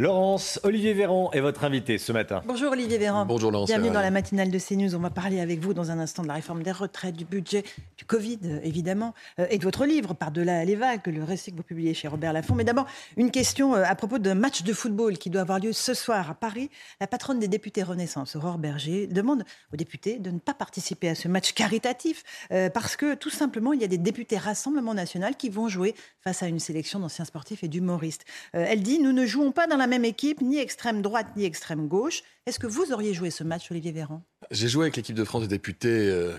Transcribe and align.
Laurence, 0.00 0.60
Olivier 0.62 0.92
Véran 0.92 1.28
est 1.32 1.40
votre 1.40 1.64
invité 1.64 1.98
ce 1.98 2.12
matin. 2.12 2.40
Bonjour 2.46 2.70
Olivier 2.70 2.98
Véran. 2.98 3.26
Bonjour 3.26 3.50
Laurence. 3.50 3.68
Bienvenue 3.68 3.90
dans 3.90 4.00
la 4.00 4.12
matinale 4.12 4.48
de 4.48 4.56
CNews. 4.56 4.94
On 4.94 5.00
va 5.00 5.10
parler 5.10 5.40
avec 5.40 5.58
vous 5.58 5.74
dans 5.74 5.90
un 5.90 5.98
instant 5.98 6.22
de 6.22 6.28
la 6.28 6.34
réforme 6.34 6.62
des 6.62 6.70
retraites, 6.70 7.16
du 7.16 7.24
budget, 7.24 7.64
du 7.96 8.04
Covid 8.04 8.38
évidemment, 8.62 9.12
euh, 9.40 9.48
et 9.50 9.58
de 9.58 9.64
votre 9.64 9.86
livre 9.86 10.14
Par-delà 10.14 10.64
les 10.64 10.76
vagues, 10.76 11.04
le 11.08 11.24
récit 11.24 11.50
que 11.50 11.56
vous 11.56 11.64
publiez 11.64 11.94
chez 11.94 12.06
Robert 12.06 12.32
Laffont. 12.32 12.54
Mais 12.54 12.62
d'abord, 12.62 12.86
une 13.16 13.32
question 13.32 13.74
euh, 13.74 13.82
à 13.84 13.96
propos 13.96 14.20
d'un 14.20 14.36
match 14.36 14.62
de 14.62 14.72
football 14.72 15.18
qui 15.18 15.30
doit 15.30 15.40
avoir 15.40 15.58
lieu 15.58 15.72
ce 15.72 15.94
soir 15.94 16.30
à 16.30 16.34
Paris. 16.34 16.70
La 17.00 17.08
patronne 17.08 17.40
des 17.40 17.48
députés 17.48 17.82
Renaissance, 17.82 18.36
Aurore 18.36 18.58
Berger, 18.58 19.08
demande 19.08 19.42
aux 19.72 19.76
députés 19.76 20.20
de 20.20 20.30
ne 20.30 20.38
pas 20.38 20.54
participer 20.54 21.08
à 21.08 21.16
ce 21.16 21.26
match 21.26 21.54
caritatif 21.54 22.22
euh, 22.52 22.70
parce 22.70 22.94
que 22.94 23.16
tout 23.16 23.30
simplement, 23.30 23.72
il 23.72 23.80
y 23.80 23.84
a 23.84 23.88
des 23.88 23.98
députés 23.98 24.38
Rassemblement 24.38 24.94
National 24.94 25.34
qui 25.34 25.48
vont 25.48 25.66
jouer 25.66 25.96
face 26.20 26.44
à 26.44 26.46
une 26.46 26.60
sélection 26.60 27.00
d'anciens 27.00 27.24
sportifs 27.24 27.64
et 27.64 27.68
d'humoristes. 27.68 28.24
elle 28.52 28.82
dit, 28.84 29.00
nous 29.00 29.12
ne 29.12 29.26
jouons 29.26 29.50
pas 29.50 29.66
dans 29.66 29.76
la 29.76 29.87
même 29.88 30.04
équipe, 30.04 30.40
ni 30.40 30.58
extrême 30.58 31.02
droite 31.02 31.28
ni 31.36 31.44
extrême 31.44 31.88
gauche. 31.88 32.22
Est-ce 32.46 32.58
que 32.58 32.66
vous 32.66 32.92
auriez 32.92 33.14
joué 33.14 33.30
ce 33.30 33.44
match, 33.44 33.70
Olivier 33.70 33.92
Véran? 33.92 34.22
J'ai 34.50 34.68
joué 34.68 34.84
avec 34.84 34.96
l'équipe 34.96 35.16
de 35.16 35.24
France 35.24 35.42
de 35.42 35.46
députés 35.46 36.08
euh, 36.10 36.34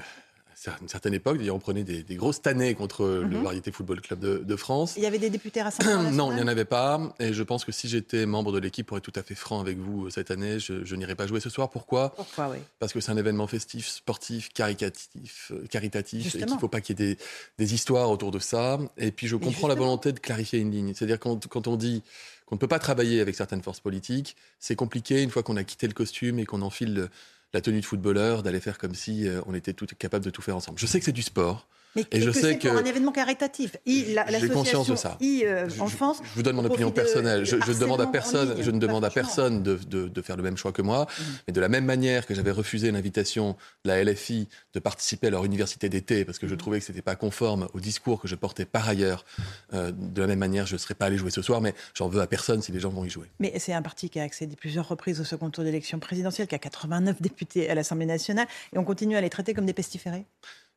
une 0.82 0.88
certaine 0.88 1.14
époque. 1.14 1.38
D'ailleurs, 1.38 1.56
on 1.56 1.60
prenait 1.60 1.84
des, 1.84 2.04
grosses 2.16 2.42
tannées 2.42 2.76
contre 2.76 3.06
le 3.06 3.38
mhm. 3.38 3.44
Variété 3.44 3.72
Football 3.72 4.02
Club 4.02 4.20
de, 4.20 4.56
France. 4.56 4.96
Il 4.98 5.04
y 5.04 5.06
avait 5.06 5.20
des 5.20 5.30
députés 5.30 5.62
rassemblement 5.62 6.12
Non, 6.12 6.32
il 6.32 6.36
n'y 6.36 6.42
en 6.42 6.48
avait 6.48 6.66
pas. 6.66 7.00
Et 7.20 7.34
je 7.34 7.44
pense 7.44 7.64
que 7.64 7.72
si 7.72 7.88
j'étais 7.88 8.26
membre 8.26 8.52
de 8.52 8.60
l'équipe, 8.60 8.86
pour 8.86 8.98
être 8.98 9.04
tout 9.04 9.18
à 9.18 9.24
fait 9.24 9.36
franc 9.36 9.62
avec 9.62 9.78
vous 9.78 10.08
euh, 10.08 10.10
cette 10.10 10.32
année, 10.32 10.60
je, 10.60 10.96
n'irais 10.96 11.16
pas 11.16 11.28
jouer 11.28 11.40
ce 11.40 11.50
soir. 11.50 11.70
Pourquoi? 11.70 12.10
Pourquoi, 12.16 12.50
oui. 12.50 12.58
Parce 12.80 12.92
que 12.92 13.00
c'est 13.00 13.12
un 13.12 13.18
événement 13.18 13.48
festif, 13.48 13.88
sportif, 13.88 14.50
caricatif, 14.54 15.52
euh, 15.52 15.66
caritatif, 15.70 16.36
et 16.36 16.40
qu'il 16.40 16.54
ne 16.54 16.60
faut 16.60 16.68
pas 16.68 16.82
qu'il 16.82 17.00
y 17.00 17.04
ait 17.04 17.18
des, 17.58 17.74
histoires 17.74 18.10
autour 18.10 18.32
de 18.32 18.40
ça. 18.40 18.80
Et 18.98 19.12
puis, 19.12 19.28
je 19.28 19.36
comprends 19.36 19.68
la 19.68 19.76
volonté 19.76 20.12
de 20.12 20.20
clarifier 20.20 20.60
une 20.60 20.72
ligne. 20.72 20.94
C'est-à-dire 20.94 21.20
quand, 21.20 21.48
quand 21.48 21.68
on 21.68 21.78
dit 21.78 22.04
qu'on 22.50 22.56
ne 22.56 22.60
peut 22.60 22.68
pas 22.68 22.80
travailler 22.80 23.22
avec 23.22 23.36
certaines 23.36 23.62
forces 23.62 23.80
politiques. 23.80 24.36
C'est 24.60 24.76
compliqué 24.76 25.22
une 25.22 25.30
fois 25.30 25.44
qu'on 25.44 25.56
a 25.56 25.64
quitté 25.64 25.88
le 25.88 25.94
costume 25.94 26.40
et 26.40 26.46
qu'on 26.46 26.64
enfile 26.64 27.10
la 27.54 27.62
tenue 27.62 27.82
de 27.82 27.86
footballeur, 27.86 28.44
d'aller 28.44 28.60
faire 28.60 28.78
comme 28.78 28.96
si 28.96 29.28
euh, 29.28 29.42
on 29.46 29.54
était 29.54 29.74
tout, 29.74 29.88
capable 29.98 30.26
de 30.26 30.30
tout 30.30 30.42
faire 30.42 30.56
ensemble. 30.56 30.80
Je 30.80 30.86
sais 30.86 31.00
que 31.00 31.06
c'est 31.06 31.12
du 31.12 31.24
sport. 31.24 31.68
Mais 32.12 32.20
et, 32.20 32.22
je 32.22 32.32
sais 32.32 32.58
que 32.58 32.68
pour 32.68 32.78
un 32.78 32.86
événement 32.86 33.12
caritatif? 33.12 33.78
J'ai 33.86 34.50
conscience 34.50 34.88
de 34.88 34.96
ça. 34.96 35.18
Euh, 35.22 35.70
je, 35.70 36.36
vous 36.36 36.44
donne 36.44 36.56
mon 36.56 36.66
opinion 36.66 36.92
personnelle. 36.92 37.46
Je, 37.46 37.80
demande 37.80 38.02
à 38.02 38.08
personne, 38.08 38.56
je 38.62 38.72
ne 38.72 38.80
demande 38.80 39.06
à 39.06 39.10
personne 39.10 39.64
de, 39.64 40.22
faire 40.22 40.38
le 40.38 40.44
même 40.44 40.58
choix 40.58 40.72
que 40.72 40.82
moi. 40.82 41.04
Mm. 41.06 41.24
Mais 41.48 41.54
de 41.54 41.62
la 41.62 41.70
même 41.70 41.86
manière 41.86 42.26
que 42.26 42.34
j'avais 42.34 42.52
refusé 42.52 42.92
l'invitation 42.92 43.56
de 43.86 43.90
la 43.90 44.04
LFI 44.04 44.48
de 44.74 44.80
participer 44.80 45.28
à 45.28 45.30
leur 45.30 45.46
université 45.46 45.90
d'été 45.90 46.26
parce 46.26 46.40
que 46.40 46.48
je 46.48 46.56
mm. 46.56 46.58
trouvais 46.58 46.80
que 46.80 46.86
ce 46.86 46.92
n'était 46.92 47.02
pas 47.02 47.16
conforme 47.16 47.68
au 47.74 47.80
discours 47.80 48.22
que 48.22 48.28
je 48.28 48.36
portais 48.36 48.66
par 48.66 48.88
ailleurs, 48.88 49.26
euh, 49.74 49.92
de 49.92 50.22
la 50.22 50.28
même 50.28 50.40
manière, 50.40 50.66
je 50.66 50.74
ne 50.74 50.78
serais 50.78 50.96
pas 50.96 51.06
allé 51.06 51.18
jouer 51.18 51.32
ce 51.32 51.42
soir. 51.42 51.62
Mais 51.62 51.74
j'en 51.94 52.08
veux 52.08 52.22
à 52.22 52.28
personne 52.28 52.62
si 52.62 52.72
les 52.72 52.80
gens 52.80 52.90
vont 52.90 53.06
y 53.06 53.10
jouer. 53.10 53.28
Mais 53.40 53.54
c'est 53.58 53.74
un 53.74 53.82
parti 53.82 54.10
qui 54.10 54.20
a 54.20 54.24
accédé 54.24 54.56
plusieurs 54.56 54.88
reprises 54.88 55.20
au 55.20 55.24
second 55.24 55.50
tour 55.50 55.64
d'élection 55.64 56.00
présidentielle, 56.00 56.48
qui 56.48 56.56
a 56.56 56.60
89 56.60 57.22
députés 57.22 57.70
à 57.70 57.76
l'Assemblée 57.76 58.06
nationale, 58.06 58.48
et 58.74 58.78
on 58.78 58.84
continue 58.84 59.16
à 59.16 59.22
les 59.22 59.30
traiter 59.30 59.54
comme 59.54 59.66
des 59.66 59.74
pestiférés? 59.74 60.26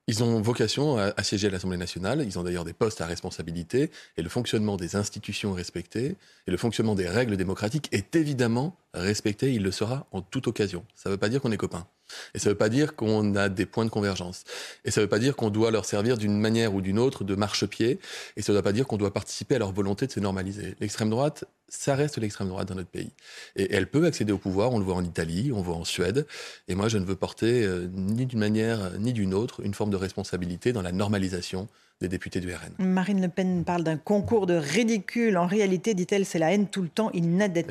Ils 0.09 0.25
ont 0.25 0.41
vocation 0.41 0.99
à, 0.99 1.23
siéger 1.23 1.47
à 1.47 1.51
l'Assemblée 1.51 1.77
nationale, 1.77 2.25
ils 2.27 2.37
ont 2.37 2.43
d'ailleurs 2.43 2.65
des 2.65 2.73
postes 2.73 3.01
à 3.01 3.07
responsabilité, 3.07 3.91
et 4.17 4.23
le 4.23 4.29
fonctionnement 4.29 4.77
des 4.77 4.97
institutions 4.97 5.53
respectées, 5.53 6.17
et 6.47 6.51
le 6.51 6.57
fonctionnement 6.57 6.97
des 6.97 7.09
règles 7.09 7.37
démocratiques 7.37 7.89
est 7.93 8.17
évidemment 8.17 8.77
respecté, 8.95 9.55
il 9.55 9.63
le 9.63 9.71
sera 9.71 10.09
en 10.11 10.21
toute 10.21 10.49
occasion. 10.49 10.85
Ça 10.97 11.09
ne 11.09 11.15
veut 11.15 11.19
pas 11.19 11.29
dire 11.29 11.41
qu'on 11.41 11.53
est 11.53 11.57
copains. 11.57 11.87
Et 12.35 12.39
ça 12.39 12.49
ne 12.49 12.55
veut 12.55 12.59
pas 12.59 12.69
dire 12.69 12.95
qu'on 12.97 13.35
a 13.37 13.49
des 13.49 13.67
points 13.67 13.85
de 13.85 13.91
convergence. 13.91 14.45
Et 14.85 14.91
ça 14.91 15.01
ne 15.01 15.07
veut 15.07 15.11
pas 15.11 15.19
dire 15.19 15.37
qu'on 15.37 15.51
doit 15.51 15.71
leur 15.71 15.85
servir 15.85 16.17
d'une 16.17 16.39
manière 16.39 16.75
ou 16.75 16.81
d'une 16.81 16.99
autre 16.99 17.25
de 17.25 17.35
marchepied. 17.35 17.99
Et 18.37 18.43
ça 18.43 18.53
ne 18.53 18.59
veut 18.59 18.63
pas 18.63 18.73
dire 18.73 18.87
qu'on 18.87 18.97
doit 18.97 19.13
participer 19.13 19.57
à 19.57 19.59
leur 19.59 19.73
volonté 19.73 20.07
de 20.07 20.13
se 20.13 20.21
normaliser. 20.21 20.75
L'extrême 20.81 21.11
droite, 21.11 21.45
ça 21.69 21.95
reste 21.95 22.19
l'extrême 22.19 22.49
droite 22.49 22.69
dans 22.69 22.75
notre 22.75 22.91
pays. 22.91 23.13
Et 23.57 23.75
elle 23.75 23.87
peut 23.87 24.05
accéder 24.05 24.33
au 24.33 24.39
pouvoir, 24.39 24.73
on 24.73 24.79
le 24.79 24.85
voit 24.85 24.95
en 24.95 25.05
Italie, 25.05 25.51
on 25.53 25.59
le 25.59 25.65
voit 25.65 25.77
en 25.77 25.85
Suède. 25.85 26.27
Et 26.69 26.75
moi, 26.75 26.89
je 26.89 26.99
ne 26.99 27.05
veux 27.05 27.17
porter 27.17 27.65
euh, 27.65 27.89
ni 27.93 28.27
d'une 28.27 28.39
manière 28.39 28.99
ni 28.99 29.13
d'une 29.13 29.35
autre 29.35 29.65
une 29.65 29.75
forme 29.75 29.91
de 29.91 29.97
responsabilité 29.97 30.73
dans 30.73 30.83
la 30.83 30.93
normalisation 30.93 31.69
des 32.03 32.09
députés 32.09 32.41
du 32.41 32.53
RN. 32.53 32.75
Marine 32.85 33.23
Le 33.23 33.29
Pen 33.29 33.65
parle 33.65 33.85
d'un 33.85 33.97
concours 33.97 34.47
de 34.47 34.55
ridicule. 34.55 35.39
En 35.39 35.47
réalité, 35.47 35.95
dit-elle, 35.95 36.27
c'est 36.27 36.39
la 36.39 36.53
haine 36.53 36.67
tout 36.69 36.83
le 36.83 36.89
temps. 36.89 37.11
Il 37.15 37.37
n'aide 37.37 37.65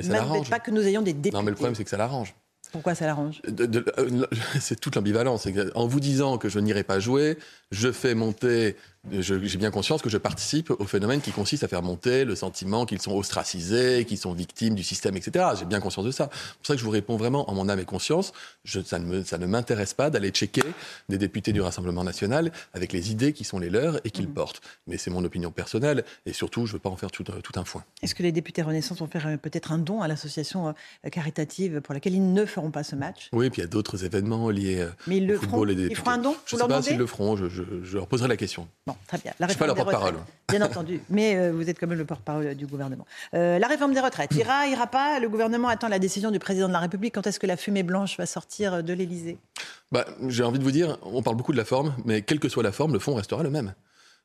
pas 0.50 0.60
que 0.60 0.72
nous 0.72 0.82
ayons 0.82 1.02
des 1.02 1.14
députés. 1.14 1.38
Non, 1.38 1.44
mais 1.44 1.52
le 1.52 1.56
problème, 1.56 1.76
c'est 1.76 1.84
que 1.84 1.90
ça 1.90 1.98
l'arrange. 1.98 2.34
Pourquoi 2.72 2.96
ça 2.96 3.06
l'arrange? 3.06 3.42
Euh, 3.48 4.26
C'est 4.60 4.80
toute 4.80 4.96
l'ambivalence. 4.96 5.48
En 5.76 5.88
vous 5.88 6.00
disant 6.00 6.38
que 6.38 6.50
je 6.50 6.60
n'irai 6.60 6.84
pas 6.84 7.00
jouer, 7.00 7.38
je 7.72 7.92
fais 7.92 8.16
monter 8.16 8.76
j'ai 9.10 9.58
bien 9.58 9.72
conscience 9.72 10.02
que 10.02 10.10
je 10.10 10.18
participe 10.18 10.70
au 10.70 10.86
phénomène 10.86 11.22
qui 11.22 11.32
consiste 11.32 11.64
à 11.64 11.68
faire 11.68 11.82
monter 11.82 12.24
le 12.24 12.36
sentiment 12.36 12.86
qu'ils 12.86 13.02
sont 13.02 13.16
ostracisés, 13.16 14.06
qu'ils 14.06 14.20
sont 14.20 14.34
victimes 14.34 14.76
du 14.76 14.84
système, 14.84 15.18
etc. 15.18 15.46
J'ai 15.58 15.66
bien 15.66 15.80
conscience 15.80 16.06
de 16.06 16.12
ça. 16.12 16.30
C'est 16.32 16.58
pour 16.58 16.68
ça 16.68 16.74
que 16.76 16.80
je 16.80 16.86
vous 16.86 16.92
réponds 16.92 17.18
vraiment 17.18 17.50
en 17.50 17.56
mon 17.56 17.68
âme 17.68 17.80
et 17.80 17.86
conscience. 17.86 18.32
Je, 18.64 18.80
ça 18.82 19.00
ne, 19.00 19.46
m'intéresse 19.48 19.96
pas 19.96 20.12
d'aller 20.12 20.30
checker 20.30 20.62
des 21.10 21.18
députés 21.18 21.52
du 21.52 21.62
Rassemblement 21.62 22.04
national 22.04 22.52
avec 22.74 22.94
les 22.94 23.12
idées 23.12 23.34
qui 23.34 23.44
sont 23.44 23.58
les 23.58 23.72
leurs 23.72 24.00
et 24.06 24.12
qu'ils 24.12 24.28
mmh. 24.28 24.34
portent. 24.34 24.62
Mais 24.86 24.98
c'est 24.98 25.10
mon 25.10 25.24
opinion 25.24 25.52
personnelle 25.52 26.06
et 26.28 26.34
surtout, 26.34 26.68
je 26.68 26.72
ne 26.72 26.74
veux 26.74 26.80
pas 26.80 26.90
en 26.90 26.96
faire 26.96 27.10
tout, 27.10 27.24
tout 27.24 27.60
un 27.60 27.66
foin. 27.66 27.84
Est-ce 28.04 28.14
que 28.14 28.22
les 28.22 28.32
députés 28.32 28.62
Renaissance 28.62 29.00
vont 29.00 29.08
faire 29.08 29.26
euh, 29.26 29.38
peut-être 29.38 29.72
un 29.72 29.80
don 29.80 30.02
à 30.02 30.08
l'association 30.08 30.70
euh, 30.70 31.10
caritative 31.10 31.82
pour 31.82 31.96
laquelle 31.96 32.14
ils 32.14 32.34
ne 32.34 32.46
feront 32.46 32.70
pas 32.70 32.84
ce 32.84 32.96
match? 32.96 33.30
Oui, 33.34 33.50
puis 33.50 33.62
il 33.62 33.64
y 33.64 33.68
a 33.68 33.70
d'autres 33.70 34.06
événements 34.06 34.50
liés 34.52 34.80
euh, 34.80 34.90
Mais 35.08 35.18
ils 35.18 35.28
le 35.28 35.38
au 35.38 35.40
football 35.40 35.70
feront, 35.70 35.82
et 35.82 35.88
Ils 35.90 35.96
feront 35.96 36.12
un 36.12 36.18
don 36.20 36.36
Je 36.46 36.56
ne 36.56 36.62
sais 36.62 36.68
pas 36.68 36.82
s'ils 36.84 36.98
le 36.98 37.08
feront, 37.08 37.36
je, 37.36 37.50
je, 37.50 37.64
je 37.84 37.98
leur 37.98 38.06
poserai 38.06 38.28
la 38.28 38.38
question 38.38 38.68
très 39.08 39.18
bien. 39.18 39.34
La 39.40 39.48
Je 39.48 39.52
ne 39.52 39.56
suis 39.56 39.60
pas 39.60 39.66
leur 39.68 39.76
porte-parole. 39.76 40.16
Bien 40.50 40.62
entendu, 40.62 41.02
mais 41.10 41.36
euh, 41.36 41.52
vous 41.52 41.70
êtes 41.70 41.80
quand 41.80 41.88
même 41.88 41.98
le 41.98 42.06
porte-parole 42.06 42.56
du 42.56 42.68
gouvernement. 42.68 43.06
Euh, 43.34 43.60
la 43.60 43.68
réforme 43.68 43.94
des 43.94 44.00
retraites, 44.00 44.34
ira, 44.36 44.68
ira 44.68 44.88
pas 44.88 45.20
Le 45.20 45.30
gouvernement 45.30 45.68
attend 45.68 45.88
la 45.88 46.00
décision 46.00 46.32
du 46.32 46.40
président 46.40 46.68
de 46.68 46.74
la 46.74 46.80
République. 46.80 47.14
Quand 47.14 47.26
est-ce 47.28 47.40
que 47.40 47.48
la 47.48 47.58
fumée 47.58 47.84
blanche 47.84 48.18
va 48.18 48.26
sortir 48.26 48.84
de 48.84 48.94
l'Élysée? 48.94 49.38
Bah, 49.92 50.06
J'ai 50.28 50.44
envie 50.44 50.60
de 50.60 50.64
vous 50.64 50.72
dire, 50.72 50.98
on 51.04 51.22
parle 51.22 51.36
beaucoup 51.36 51.52
de 51.52 51.58
la 51.58 51.66
forme, 51.66 51.96
mais 52.06 52.22
quelle 52.22 52.40
que 52.40 52.50
soit 52.50 52.64
la 52.64 52.72
forme, 52.72 52.94
le 52.94 53.00
fond 53.00 53.16
restera 53.16 53.44
le 53.44 53.50
même. 53.50 53.74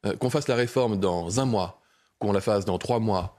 Euh, 0.04 0.16
qu'on 0.16 0.30
fasse 0.30 0.48
la 0.48 0.54
réforme 0.54 0.98
dans 0.98 1.40
un 1.40 1.44
mois, 1.44 1.80
qu'on 2.18 2.32
la 2.32 2.40
fasse 2.40 2.64
dans 2.64 2.78
trois 2.78 3.00
mois, 3.00 3.36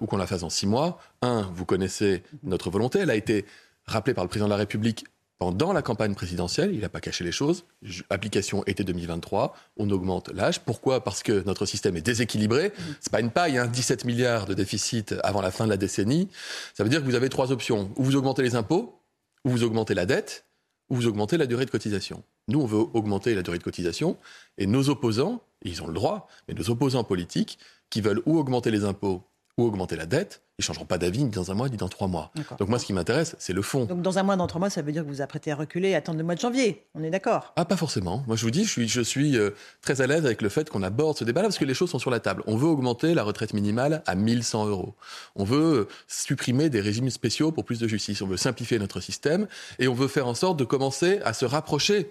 ou 0.00 0.06
qu'on 0.06 0.16
la 0.16 0.26
fasse 0.26 0.40
dans 0.40 0.48
six 0.48 0.66
mois, 0.66 0.98
un, 1.20 1.42
vous 1.52 1.66
connaissez 1.66 2.22
notre 2.42 2.70
volonté, 2.70 3.00
elle 3.00 3.10
a 3.10 3.14
été 3.14 3.44
rappelée 3.84 4.14
par 4.14 4.24
le 4.24 4.28
président 4.28 4.46
de 4.46 4.50
la 4.50 4.56
République 4.56 5.04
pendant 5.38 5.72
la 5.72 5.82
campagne 5.82 6.14
présidentielle, 6.14 6.72
il 6.72 6.80
n'a 6.80 6.88
pas 6.88 7.00
caché 7.00 7.22
les 7.22 7.32
choses. 7.32 7.64
Application 8.08 8.64
été 8.64 8.84
2023, 8.84 9.54
on 9.76 9.90
augmente 9.90 10.30
l'âge. 10.32 10.60
Pourquoi? 10.60 11.04
Parce 11.04 11.22
que 11.22 11.44
notre 11.44 11.66
système 11.66 11.96
est 11.96 12.02
déséquilibré. 12.02 12.72
Ce 12.76 12.82
C'est 13.02 13.12
pas 13.12 13.20
une 13.20 13.30
paille, 13.30 13.58
hein, 13.58 13.66
17 13.66 14.04
milliards 14.04 14.46
de 14.46 14.54
déficit 14.54 15.14
avant 15.22 15.42
la 15.42 15.50
fin 15.50 15.64
de 15.64 15.70
la 15.70 15.76
décennie. 15.76 16.28
Ça 16.74 16.84
veut 16.84 16.90
dire 16.90 17.00
que 17.00 17.04
vous 17.04 17.14
avez 17.14 17.28
trois 17.28 17.52
options. 17.52 17.90
Ou 17.96 18.04
vous 18.04 18.16
augmentez 18.16 18.42
les 18.42 18.54
impôts, 18.54 19.02
ou 19.44 19.50
vous 19.50 19.62
augmentez 19.62 19.94
la 19.94 20.06
dette, 20.06 20.46
ou 20.88 20.96
vous 20.96 21.06
augmentez 21.06 21.36
la 21.36 21.46
durée 21.46 21.66
de 21.66 21.70
cotisation. 21.70 22.22
Nous, 22.48 22.60
on 22.60 22.66
veut 22.66 22.84
augmenter 22.94 23.34
la 23.34 23.42
durée 23.42 23.58
de 23.58 23.62
cotisation, 23.62 24.16
et 24.56 24.66
nos 24.66 24.88
opposants, 24.88 25.42
ils 25.62 25.82
ont 25.82 25.86
le 25.86 25.94
droit, 25.94 26.28
mais 26.48 26.54
nos 26.54 26.70
opposants 26.70 27.04
politiques, 27.04 27.58
qui 27.90 28.00
veulent 28.00 28.22
ou 28.24 28.38
augmenter 28.38 28.70
les 28.70 28.84
impôts, 28.84 29.22
ou 29.58 29.64
augmenter 29.64 29.96
la 29.96 30.06
dette, 30.06 30.42
ils 30.58 30.64
changeront 30.64 30.86
pas 30.86 30.96
d'avis 30.96 31.22
ni 31.22 31.28
dans 31.28 31.50
un 31.50 31.54
mois 31.54 31.68
ni 31.68 31.76
dans 31.76 31.88
trois 31.88 32.08
mois. 32.08 32.32
Donc 32.58 32.70
moi, 32.70 32.78
ce 32.78 32.86
qui 32.86 32.94
m'intéresse, 32.94 33.36
c'est 33.38 33.52
le 33.52 33.60
fond. 33.60 33.84
Donc 33.84 34.00
dans 34.00 34.18
un 34.18 34.22
mois, 34.22 34.36
dans 34.36 34.46
trois 34.46 34.58
mois, 34.58 34.70
ça 34.70 34.80
veut 34.80 34.90
dire 34.90 35.02
que 35.02 35.08
vous 35.08 35.16
vous 35.16 35.20
apprêtez 35.20 35.52
à 35.52 35.54
reculer 35.54 35.90
et 35.90 35.94
attendre 35.94 36.16
le 36.16 36.24
mois 36.24 36.34
de 36.34 36.40
janvier. 36.40 36.82
On 36.94 37.02
est 37.02 37.10
d'accord? 37.10 37.52
Ah, 37.56 37.66
pas 37.66 37.76
forcément. 37.76 38.24
Moi, 38.26 38.36
je 38.36 38.42
vous 38.42 38.50
dis, 38.50 38.64
je 38.64 38.70
suis, 38.70 38.88
je 38.88 39.02
suis 39.02 39.36
euh, 39.36 39.50
très 39.82 40.00
à 40.00 40.06
l'aise 40.06 40.24
avec 40.24 40.40
le 40.40 40.48
fait 40.48 40.70
qu'on 40.70 40.82
aborde 40.82 41.18
ce 41.18 41.24
débat-là 41.24 41.48
parce 41.48 41.58
que 41.58 41.66
les 41.66 41.74
choses 41.74 41.90
sont 41.90 41.98
sur 41.98 42.10
la 42.10 42.20
table. 42.20 42.42
On 42.46 42.56
veut 42.56 42.68
augmenter 42.68 43.12
la 43.12 43.22
retraite 43.22 43.52
minimale 43.52 44.02
à 44.06 44.14
1100 44.14 44.68
euros. 44.68 44.94
On 45.34 45.44
veut 45.44 45.74
euh, 45.74 45.88
supprimer 46.08 46.70
des 46.70 46.80
régimes 46.80 47.10
spéciaux 47.10 47.52
pour 47.52 47.66
plus 47.66 47.78
de 47.78 47.86
justice. 47.86 48.22
On 48.22 48.26
veut 48.26 48.38
simplifier 48.38 48.78
notre 48.78 49.00
système 49.00 49.48
et 49.78 49.88
on 49.88 49.94
veut 49.94 50.08
faire 50.08 50.26
en 50.26 50.34
sorte 50.34 50.58
de 50.58 50.64
commencer 50.64 51.20
à 51.22 51.34
se 51.34 51.44
rapprocher. 51.44 52.10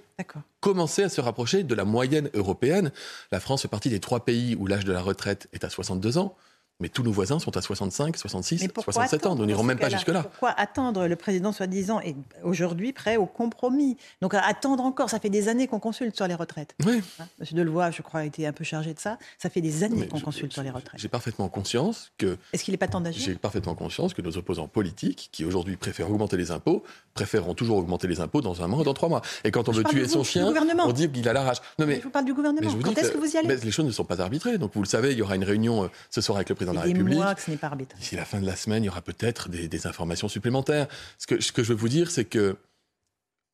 Commencer 0.59 1.03
à 1.03 1.09
se 1.09 1.19
rapprocher 1.19 1.63
de 1.63 1.73
la 1.73 1.83
moyenne 1.83 2.29
européenne. 2.35 2.91
La 3.31 3.39
France 3.39 3.63
fait 3.63 3.67
partie 3.67 3.89
des 3.89 3.99
trois 3.99 4.23
pays 4.23 4.55
où 4.55 4.67
l'âge 4.67 4.85
de 4.85 4.93
la 4.93 5.01
retraite 5.01 5.47
est 5.51 5.63
à 5.63 5.69
62 5.71 6.19
ans. 6.19 6.35
Mais 6.81 6.89
tous 6.89 7.03
nos 7.03 7.11
voisins 7.11 7.39
sont 7.39 7.55
à 7.55 7.61
65, 7.61 8.17
66, 8.17 8.67
67 8.83 9.25
ans. 9.27 9.35
Nous 9.35 9.45
n'irons 9.45 9.63
même 9.63 9.79
pas 9.79 9.89
jusque-là. 9.89 10.23
Pourquoi 10.23 10.51
attendre 10.51 11.07
Le 11.07 11.15
président, 11.15 11.53
soi-disant, 11.53 12.01
est 12.01 12.15
aujourd'hui 12.43 12.91
prêt 12.91 13.15
au 13.15 13.25
compromis. 13.25 13.95
Donc 14.21 14.33
attendre 14.33 14.83
encore, 14.83 15.09
ça 15.09 15.19
fait 15.19 15.29
des 15.29 15.47
années 15.47 15.67
qu'on 15.67 15.79
consulte 15.79 16.15
sur 16.17 16.27
les 16.27 16.35
retraites. 16.35 16.75
Oui. 16.85 17.01
Hein, 17.19 17.27
Monsieur 17.39 17.55
Delevoye, 17.55 17.91
je 17.91 18.01
crois, 18.01 18.21
a 18.21 18.23
été 18.25 18.45
un 18.45 18.51
peu 18.51 18.65
chargé 18.65 18.93
de 18.93 18.99
ça. 18.99 19.17
Ça 19.37 19.49
fait 19.49 19.61
des 19.61 19.83
années 19.83 20.07
qu'on 20.07 20.19
consulte 20.19 20.51
sur 20.51 20.63
les 20.63 20.69
retraites. 20.69 20.99
J'ai 20.99 21.07
parfaitement 21.07 21.47
conscience 21.47 22.11
que... 22.17 22.37
Est-ce 22.51 22.65
qu'il 22.65 22.73
n'est 22.73 22.77
pas 22.77 22.89
temps 22.89 22.99
d'agir 22.99 23.23
J'ai 23.23 23.35
parfaitement 23.35 23.75
conscience 23.75 24.13
que 24.13 24.21
nos 24.21 24.35
opposants 24.35 24.67
politiques, 24.67 25.29
qui 25.31 25.45
aujourd'hui 25.45 25.77
préfèrent 25.77 26.11
augmenter 26.11 26.35
les 26.35 26.51
impôts, 26.51 26.83
préféreront 27.13 27.53
toujours 27.53 27.77
augmenter 27.77 28.07
les 28.07 28.19
impôts 28.19 28.41
dans 28.41 28.61
un 28.61 28.67
mois 28.67 28.79
ou 28.79 28.83
dans 28.83 28.93
trois 28.93 29.07
mois. 29.07 29.21
Et 29.45 29.51
quand 29.51 29.69
on 29.69 29.71
veut 29.71 29.85
tuer 29.85 30.09
son 30.09 30.25
chien, 30.25 30.53
on 30.85 30.91
dit 30.91 31.09
qu'il 31.09 31.27
a 31.29 31.33
la 31.33 31.43
rage. 31.43 31.57
Non, 31.79 31.85
mais, 31.85 31.99
je 31.99 32.03
vous 32.03 32.09
parle 32.09 32.25
du 32.25 32.33
gouvernement. 32.33 32.69
Quand 32.83 32.97
est-ce 32.97 33.11
que, 33.11 33.17
vous 33.17 33.33
y 33.33 33.37
allez 33.37 33.55
Les 33.55 33.71
choses 33.71 33.85
ne 33.85 33.91
sont 33.91 34.03
pas 34.03 34.19
arbitrées. 34.21 34.57
Donc 34.57 34.71
vous 34.73 34.81
le 34.81 34.87
savez, 34.87 35.13
il 35.13 35.17
y 35.17 35.21
aura 35.21 35.35
une 35.37 35.45
réunion 35.45 35.85
euh, 35.85 35.87
ce 36.09 36.19
soir 36.19 36.37
avec 36.37 36.49
le 36.49 36.55
président 36.55 36.64
de 36.71 36.75
la 36.75 36.81
République. 36.81 37.17
Mois 37.17 37.35
que 37.35 37.41
ce 37.41 37.51
n'est 37.51 37.57
pas 37.57 37.67
arbitré. 37.67 37.97
D'ici 37.99 38.15
la 38.15 38.25
fin 38.25 38.39
de 38.39 38.45
la 38.45 38.55
semaine, 38.55 38.83
il 38.83 38.87
y 38.87 38.89
aura 38.89 39.01
peut-être 39.01 39.49
des, 39.49 39.87
informations 39.87 40.27
supplémentaires. 40.27 40.87
Ce 41.17 41.27
que, 41.27 41.41
ce 41.41 41.51
que 41.51 41.63
je 41.63 41.69
veux 41.69 41.79
vous 41.79 41.89
dire, 41.89 42.09
c'est 42.09 42.25
que 42.25 42.57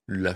la, 0.07 0.33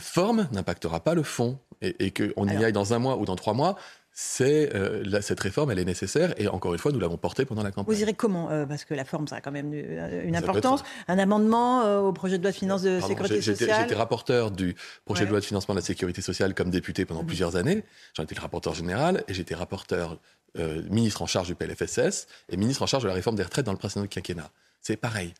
forme 0.00 0.48
n'impactera 0.52 1.00
pas 1.00 1.14
le 1.14 1.22
fond. 1.22 1.58
Et, 1.82 2.06
et 2.06 2.10
qu'on 2.10 2.46
y 2.46 2.62
aille 2.62 2.74
dans 2.74 2.92
un 2.92 2.98
mois 2.98 3.16
ou 3.16 3.24
dans 3.24 3.36
trois 3.36 3.54
mois, 3.54 3.76
c'est 4.12 4.74
euh, 4.74 5.20
cette 5.20 5.40
réforme, 5.40 5.70
elle 5.70 5.78
est 5.78 5.84
nécessaire 5.84 6.34
et 6.36 6.48
encore 6.48 6.72
une 6.72 6.78
fois, 6.78 6.90
nous 6.92 6.98
l'avons 6.98 7.16
portée 7.16 7.44
pendant 7.44 7.62
la 7.62 7.70
campagne. 7.70 7.94
Vous 7.94 8.02
irez 8.02 8.12
comment 8.12 8.50
euh, 8.50 8.66
Parce 8.66 8.84
que 8.84 8.92
la 8.92 9.04
forme, 9.04 9.28
ça 9.28 9.36
a 9.36 9.40
quand 9.40 9.52
même 9.52 9.72
une 9.72 10.36
importance. 10.36 10.82
Un 11.06 11.18
amendement 11.18 11.82
euh, 11.82 12.00
au 12.00 12.12
projet 12.12 12.36
de 12.36 12.42
loi 12.42 12.50
de 12.50 12.56
finances 12.56 12.82
de 12.82 13.00
sécurité 13.00 13.40
sociale. 13.40 13.82
J'étais 13.82 13.94
rapporteur 13.94 14.50
du 14.50 14.74
projet 15.04 15.24
de 15.24 15.30
loi 15.30 15.40
de 15.40 15.44
financement 15.44 15.74
de 15.74 15.80
la 15.80 15.84
sécurité 15.84 16.22
sociale 16.22 16.54
comme 16.54 16.70
député 16.70 17.04
pendant 17.04 17.22
mhm. 17.22 17.28
plusieurs 17.28 17.56
années. 17.56 17.84
J'en 18.14 18.24
étais 18.24 18.34
le 18.34 18.40
rapporteur 18.40 18.74
général 18.74 19.24
et 19.28 19.34
j'étais 19.34 19.54
rapporteur 19.54 20.18
ministre 20.56 21.22
en 21.22 21.26
charge 21.26 21.46
du 21.46 21.54
PLFSS 21.54 22.26
et 22.48 22.56
ministre 22.56 22.82
en 22.82 22.86
charge 22.86 23.02
de 23.02 23.08
la 23.08 23.14
réforme 23.14 23.36
des 23.36 23.42
retraites 23.42 23.66
dans 23.66 23.72
le 23.72 23.78
précédent 23.78 24.06
quinquennat. 24.06 24.50
C'est 24.80 24.96
pareil. 24.96 25.34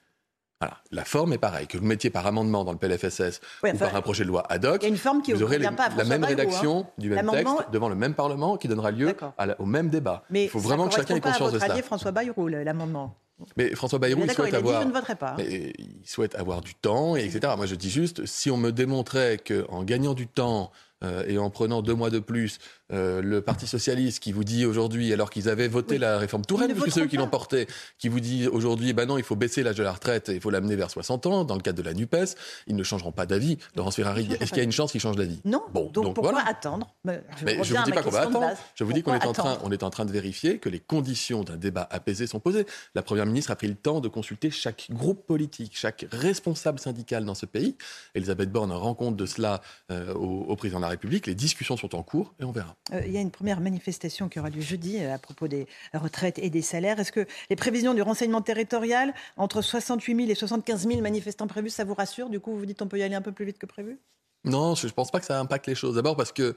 Voilà. 0.61 0.77
La 0.91 1.05
forme 1.07 1.33
est 1.33 1.39
pareille. 1.39 1.67
Que 1.67 1.79
vous 1.79 1.87
mettiez 1.87 2.11
par 2.11 2.27
amendement 2.27 2.65
dans 2.65 2.73
le 2.73 2.79
PLFSS 2.79 3.41
ou 3.63 3.79
par 3.79 3.97
un 3.97 4.03
projet 4.03 4.25
de 4.25 4.29
loi 4.29 4.45
ad 4.51 4.65
hoc, 4.67 4.83
il 4.83 4.85
y 4.85 4.87
a 4.87 4.89
une 4.91 4.99
forme 4.99 5.23
qui 5.23 5.33
vous 5.33 5.43
aurez 5.43 5.59
pas 5.59 5.89
la 5.97 6.05
même 6.05 6.23
rédaction 6.23 6.81
hein. 6.81 6.93
du 6.99 7.09
même 7.09 7.31
texte 7.31 7.55
devant 7.73 7.89
le 7.89 7.95
même 7.95 8.15
Parlement 8.15 8.59
qui 8.59 8.69
donnera 8.69 8.91
lieu 8.91 9.17
au 9.59 9.65
même 9.65 9.89
débat. 9.89 10.25
Mais 10.29 10.45
il 10.45 10.51
faut 10.51 10.59
vraiment 10.59 10.89
que 10.89 10.95
chacun 10.95 11.17
ait 11.17 11.21
conscience 11.21 11.53
de 11.53 11.59
ça. 11.59 11.83
François 11.83 12.13
Bayrou, 12.13 12.49
l'amendement. 12.49 13.17
Mais 13.57 13.75
François 13.75 13.99
Bayrou, 13.99 14.23
il 14.23 14.31
souhaite 14.31 14.53
avoir. 14.53 14.83
je 14.83 14.89
ne 14.89 15.15
pas. 15.15 15.37
il 15.39 16.03
souhaite 16.05 16.35
avoir 16.35 16.61
du 16.61 16.75
temps, 16.75 17.17
et 17.17 17.25
etc. 17.25 17.55
Moi, 17.57 17.65
je 17.65 17.75
dis 17.75 17.89
juste, 17.89 18.27
si 18.27 18.51
on 18.51 18.59
me 18.59 18.71
démontrait 18.71 19.39
qu'en 19.39 19.83
gagnant 19.83 20.13
du 20.13 20.27
temps 20.27 20.71
euh, 21.03 21.25
et 21.27 21.39
en 21.39 21.49
prenant 21.49 21.81
deux 21.81 21.95
mois 21.95 22.11
de 22.11 22.19
plus, 22.19 22.59
euh, 22.93 23.23
le 23.23 23.41
Parti 23.41 23.67
socialiste 23.67 24.23
qui 24.23 24.33
vous 24.33 24.45
dit 24.45 24.67
aujourd'hui, 24.67 25.13
alors 25.13 25.31
qu'ils 25.31 25.49
avaient 25.49 25.69
voté 25.69 25.99
la 25.99 26.19
réforme 26.19 26.45
Touraine, 26.45 26.73
puisque 26.73 26.93
c'est 26.93 27.03
eux 27.03 27.07
qui 27.07 27.17
l'ont 27.17 27.29
porté, 27.29 27.67
qui 27.99 28.09
vous 28.09 28.21
dit 28.21 28.49
aujourd'hui, 28.49 28.93
ben 28.93 29.07
non, 29.07 29.19
il 29.19 29.25
faut 29.25 29.37
baisser 29.37 29.63
l'âge 29.63 29.77
de 29.77 29.83
la 29.83 29.93
retraite, 29.93 30.31
il 30.33 30.41
faut 30.41 30.51
l'amener 30.51 30.77
vers 30.77 30.91
60 30.91 31.27
ans, 31.27 31.45
dans 31.45 31.55
le 31.55 31.61
cadre 31.61 31.79
de 31.79 31.83
la 31.83 31.95
NUPES, 31.95 32.37
ils 32.67 32.77
ne 32.77 32.83
changeront 32.83 33.13
pas 33.13 33.27
d'avis. 33.27 33.59
Laurence 33.77 33.97
Ferrari, 33.97 34.29
est-ce 34.41 34.51
qu'il 34.51 34.59
y 34.59 34.61
a 34.61 34.65
une 34.65 34.73
chance 34.73 34.93
qu'ils 34.93 35.01
changent 35.01 35.17
d'avis? 35.17 35.41
Non. 35.45 35.63
Bon, 35.73 35.91
donc, 35.91 36.15
pourquoi 36.15 36.41
attendre? 36.47 36.89
Mais 37.05 37.23
Je 37.39 37.45
ne 37.45 37.79
vous 37.79 37.85
dis 37.85 37.93
pas 37.93 38.03
qu'on 38.03 38.11
va 38.11 38.23
attendre. 38.23 38.51
Je 38.75 38.85
vous 38.85 38.93
dis 38.93 39.03
qu'on 39.03 39.15
est 39.15 39.27
en 39.27 39.33
train, 39.33 39.59
on 39.63 39.71
est 39.71 39.83
en 39.83 39.91
train 39.91 40.05
de 40.05 40.13
vérifier 40.13 40.59
que 40.59 40.69
les 40.69 40.81
conditions 40.81 41.45
d'un 41.45 41.57
débat 41.57 41.87
apaisé 41.91 42.27
sont 42.27 42.41
posées. 42.41 42.67
La 42.95 43.03
première 43.03 43.27
ministre 43.27 43.51
a 43.51 43.57
pris 43.57 43.69
le 43.69 43.75
temps 43.75 44.01
de 44.01 44.09
consulter 44.09 44.51
chaque 44.51 44.89
groupe 44.91 45.27
politique, 45.27 45.73
chaque 45.75 46.07
responsable 46.11 46.79
syndical 46.79 47.25
dans 47.25 47.35
ce 47.35 47.47
pays. 47.47 47.77
Elisabeth 48.15 48.51
Borne 48.51 48.73
rend 48.73 48.95
compte 48.95 49.17
de 49.17 49.27
cela 49.27 49.61
euh, 49.91 50.15
au, 50.15 50.45
au 50.45 50.57
président 50.57 50.79
de 50.79 50.85
la 50.85 50.89
République. 50.89 51.27
Les 51.27 51.35
discussions 51.35 51.77
sont 51.77 51.95
en 51.95 52.03
cours 52.03 52.35
et 52.41 52.45
on 52.45 52.53
verra. 52.53 52.77
Euh, 52.93 53.03
il 53.07 53.13
y 53.13 53.17
a 53.17 53.21
une 53.21 53.31
première 53.31 53.61
manifestation 53.61 54.29
qui 54.29 54.39
aura 54.39 54.51
lieu 54.51 54.61
jeudi 54.61 54.99
euh, 54.99 55.15
à 55.15 55.19
propos 55.19 55.49
des 55.49 55.67
retraites 55.93 56.39
et 56.39 56.51
des 56.51 56.63
salaires. 56.63 56.99
Est-ce 57.01 57.13
que 57.13 57.27
les 57.49 57.57
prévisions 57.57 57.95
du 57.95 58.03
renseignement 58.03 58.43
territorial, 58.43 59.15
entre 59.37 59.63
68 59.63 60.17
000 60.17 60.31
et 60.31 60.35
75 60.35 60.87
000 60.87 61.01
manifestants 61.01 61.47
prévus, 61.47 61.71
ça 61.71 61.85
vous 61.85 61.95
rassure? 61.95 62.29
Du 62.29 62.41
coup, 62.41 62.57
vous 62.57 62.67
dites 62.67 62.83
on 62.83 62.89
peut 62.89 62.99
y 62.99 63.03
aller 63.03 63.15
un 63.15 63.23
peu 63.23 63.33
plus 63.33 63.45
vite 63.45 63.59
que 63.59 63.67
prévu? 63.67 63.99
Non, 64.45 64.75
je 64.75 64.87
ne 64.87 64.93
pense 64.93 65.11
pas 65.11 65.21
que 65.21 65.27
ça 65.27 65.39
impacte 65.39 65.67
les 65.67 65.75
choses. 65.75 65.97
D'abord 65.97 66.17
parce 66.17 66.33
que, 66.33 66.57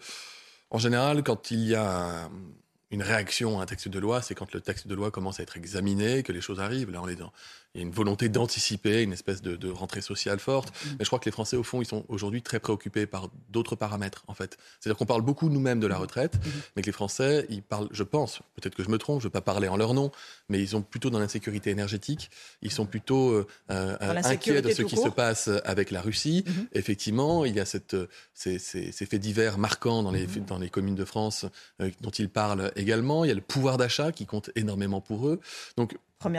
en 0.69 0.77
général, 0.77 1.23
quand 1.23 1.51
il 1.51 1.67
y 1.67 1.75
a 1.75 2.29
une 2.93 3.01
réaction 3.01 3.59
à 3.59 3.63
un 3.63 3.65
texte 3.65 3.87
de 3.87 3.97
loi, 3.97 4.21
c'est 4.21 4.35
quand 4.35 4.53
le 4.53 4.61
texte 4.61 4.87
de 4.87 4.93
loi 4.93 5.09
commence 5.09 5.39
à 5.39 5.43
être 5.43 5.57
examiné, 5.57 6.21
que 6.21 6.31
les 6.31 6.41
choses 6.41 6.59
arrivent. 6.59 6.91
Là, 6.91 7.01
on 7.01 7.07
est 7.07 7.15
dans, 7.15 7.33
il 7.73 7.81
y 7.81 7.83
a 7.83 7.87
une 7.87 7.93
volonté 7.93 8.29
d'anticiper 8.29 9.01
une 9.01 9.13
espèce 9.13 9.41
de, 9.41 9.69
rentrée 9.71 10.01
sociale 10.01 10.37
forte. 10.37 10.69
Mm-hmm. 10.69 10.89
Mais 10.99 11.05
je 11.05 11.09
crois 11.09 11.17
que 11.17 11.25
les 11.25 11.31
Français, 11.31 11.57
au 11.57 11.63
fond, 11.63 11.81
ils 11.81 11.87
sont 11.87 12.05
aujourd'hui 12.07 12.43
très 12.43 12.59
préoccupés 12.59 13.07
par 13.07 13.29
d'autres 13.49 13.75
paramètres, 13.75 14.23
en 14.27 14.35
fait. 14.35 14.59
C'est-à-dire 14.79 14.97
qu'on 14.97 15.07
parle 15.07 15.23
beaucoup 15.23 15.49
nous-mêmes 15.49 15.79
de 15.79 15.87
la 15.87 15.97
retraite, 15.97 16.35
mm-hmm. 16.35 16.71
mais 16.75 16.81
que 16.83 16.85
les 16.85 16.91
Français, 16.91 17.47
ils 17.49 17.63
parlent, 17.63 17.89
je 17.91 18.03
pense, 18.03 18.41
peut-être 18.55 18.75
que 18.75 18.83
je 18.83 18.89
me 18.89 18.99
trompe, 18.99 19.21
je 19.21 19.25
ne 19.25 19.29
veux 19.29 19.31
pas 19.31 19.41
parler 19.41 19.67
en 19.69 19.77
leur 19.77 19.95
nom, 19.95 20.11
mais 20.49 20.59
ils 20.59 20.69
sont 20.69 20.83
plutôt 20.83 21.09
dans 21.09 21.17
l'insécurité 21.17 21.71
énergétique. 21.71 22.29
Ils 22.61 22.71
sont 22.71 22.85
plutôt 22.85 23.31
euh, 23.31 23.47
euh, 23.71 23.97
inquiets 24.01 24.61
de 24.61 24.71
ce 24.71 24.83
qui 24.83 24.97
se 24.97 25.09
passe 25.09 25.49
avec 25.65 25.89
la 25.89 26.01
Russie. 26.01 26.45
Mm-hmm. 26.45 26.67
Effectivement, 26.73 27.43
il 27.43 27.55
y 27.55 27.59
a 27.59 27.65
cette, 27.65 27.95
ces, 28.35 28.59
ces, 28.59 28.91
faits 28.91 29.19
divers 29.19 29.57
marquants 29.57 30.03
dans 30.03 30.11
les, 30.11 30.27
dans 30.27 30.59
les 30.59 30.69
communes 30.69 30.95
de 30.95 31.05
France 31.05 31.45
euh, 31.81 31.89
dont 32.01 32.11
ils 32.11 32.29
parlent 32.29 32.71
Il 33.23 33.29
y 33.29 33.31
a 33.31 33.35
le 33.35 33.41
pouvoir 33.41 33.77
d'achat 33.77 34.11
qui 34.11 34.25
compte 34.25 34.49
énormément 34.55 35.01
pour 35.01 35.27
eux. 35.27 35.39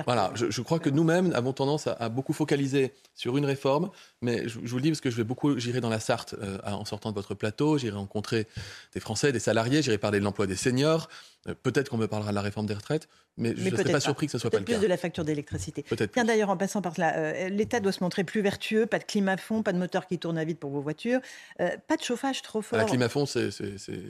Voilà, 0.05 0.33
je, 0.35 0.61
crois 0.63 0.79
que 0.79 0.91
nous-mêmes 0.91 1.33
avons 1.35 1.53
tendance 1.53 1.87
à, 1.87 2.09
beaucoup 2.09 2.33
focaliser 2.33 2.93
sur 3.15 3.37
une 3.37 3.45
réforme, 3.45 3.91
mais 4.23 4.49
je, 4.49 4.59
vous 4.59 4.77
le 4.77 4.83
dis 4.83 4.91
parce 4.91 5.01
que 5.01 5.11
je 5.11 5.17
vais 5.17 5.25
beaucoup, 5.25 5.59
j'irai 5.59 5.81
dans 5.81 5.89
la 5.89 6.01
Sarthe 6.01 6.35
euh, 6.41 6.59
en 6.65 6.85
sortant 6.85 7.11
de 7.11 7.15
votre 7.15 7.35
plateau, 7.35 7.79
j'irai 7.79 7.97
rencontrer 7.97 8.47
des 8.93 9.01
Français, 9.01 9.33
des 9.33 9.39
salariés, 9.39 9.83
j'irai 9.83 9.99
parler 9.99 10.19
de 10.19 10.25
l'emploi 10.25 10.47
des 10.47 10.57
seniors. 10.57 11.09
Euh, 11.47 11.55
peut-être 11.63 11.91
qu'on 11.91 11.99
me 11.99 12.07
parlera 12.07 12.31
de 12.31 12.35
la 12.35 12.41
réforme 12.41 12.67
des 12.67 12.75
retraites, 12.75 13.09
mais, 13.37 13.55
je 13.57 13.69
ne 13.69 13.77
serais 13.77 13.93
pas, 13.93 14.01
surpris 14.01 14.27
que 14.27 14.33
ce 14.33 14.39
soit 14.39 14.51
pas 14.51 14.59
le 14.59 14.65
plus 14.65 14.75
cas. 14.75 14.81
de 14.81 14.87
la 14.87 14.97
facture 14.97 15.25
d'électricité. 15.25 15.85
Tiens, 16.13 16.25
d'ailleurs, 16.25 16.49
en 16.49 16.57
passant 16.57 16.81
par 16.81 16.95
là, 16.97 17.17
euh, 17.17 17.49
l'État 17.49 17.81
doit 17.81 17.93
se 17.93 18.03
montrer 18.03 18.25
plus 18.25 18.41
vertueux, 18.41 18.87
pas 18.87 18.99
de 18.99 19.05
climat 19.05 19.37
fond, 19.37 19.63
pas 19.63 19.73
de 19.73 19.79
moteur 19.79 20.07
qui 20.07 20.19
tourne 20.19 20.39
à 20.39 20.45
vide 20.45 20.59
pour 20.59 20.71
vos 20.71 20.81
voitures, 20.81 21.21
pas 21.59 21.97
de 21.97 22.03
chauffage 22.03 22.43
trop 22.43 22.63
fort. 22.63 22.79
La 22.79 22.85
climat 22.85 23.09
fond, 23.09 23.27
c'est. 23.27 23.51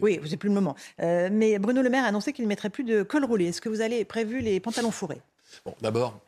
Oui, 0.00 0.20
c'est 0.26 0.36
plus 0.36 0.48
le 0.48 0.54
moment. 0.54 0.76
mais 0.98 1.58
Bruno 1.58 1.82
Le 1.82 1.90
Maire 1.90 2.04
a 2.04 2.08
annoncé 2.08 2.32
qu'il 2.32 2.44
ne 2.44 2.48
mettrait 2.48 2.70
plus 2.70 2.84
de 2.84 3.02
col 3.02 3.24
roulé. 3.24 3.46
Est-ce 3.46 3.60
que 3.60 3.68
vous 3.68 3.80
avez 3.80 4.04
prévu 4.04 4.40
les 4.40 4.60
pantalons 4.60 4.90
fourrés? 4.90 5.20
Bon, 5.64 5.74
d'abord, 5.80 6.20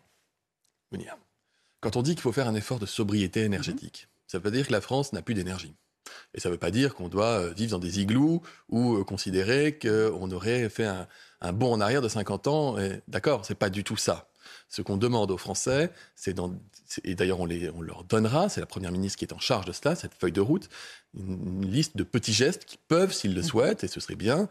quand 1.81 1.97
on 1.97 2.03
dit 2.03 2.13
qu'il 2.13 2.23
faut 2.23 2.33
faire 2.33 2.49
un 2.49 2.55
effort 2.55 2.79
de 2.79 2.87
sobriété 2.87 3.43
énergétique, 3.43 4.09
ça 4.27 4.39
veut 4.39 4.51
dire 4.51 4.67
que 4.67 4.73
la 4.73 4.81
France 4.81 5.13
n'a 5.13 5.23
plus 5.23 5.35
d'énergie. 5.35 5.75
Et 6.35 6.41
ça 6.41 6.49
ne 6.49 6.55
veut 6.55 6.59
pas 6.59 6.71
dire 6.71 6.95
qu'on 6.95 7.09
doit 7.09 7.41
euh, 7.41 7.53
vivre 7.53 7.73
dans 7.73 7.79
des 7.79 8.01
igloos 8.01 8.43
ou 8.69 8.97
euh, 8.97 9.05
considérer 9.05 9.77
qu'on 9.77 10.31
aurait 10.31 10.69
fait 10.69 10.87
un, 10.87 11.53
bond 11.53 11.73
en 11.73 11.81
arrière 11.81 12.03
de 12.03 12.09
50 12.09 12.47
ans. 12.47 12.77
D'accord, 13.09 13.45
c'est 13.45 13.57
pas 13.57 13.71
du 13.71 13.85
tout 13.85 13.97
ça. 13.97 14.29
Ce 14.69 14.83
qu'on 14.83 14.97
demande 14.97 15.31
aux 15.31 15.37
Français, 15.37 15.91
c'est 16.15 16.37
et 17.05 17.15
d'ailleurs 17.15 17.41
on, 17.41 17.49
on, 17.75 17.81
leur 17.83 18.05
donnera, 18.05 18.49
c'est 18.49 18.61
la 18.61 18.67
première 18.67 18.93
ministre 18.93 19.19
qui 19.19 19.25
est 19.25 19.33
en 19.33 19.39
charge 19.39 19.67
de 19.67 19.73
cela, 19.73 19.95
cette 19.95 20.15
feuille 20.15 20.33
de 20.33 20.41
route, 20.41 20.69
une 21.17 21.67
liste 21.67 21.97
de 21.97 22.05
petits 22.05 22.33
gestes 22.33 22.65
qui 22.65 22.79
peuvent, 22.89 23.13
s'ils 23.13 23.35
le 23.35 23.43
souhaitent, 23.43 23.85
et 23.85 23.89
ce 23.89 24.01
serait 24.01 24.17
bien, 24.17 24.49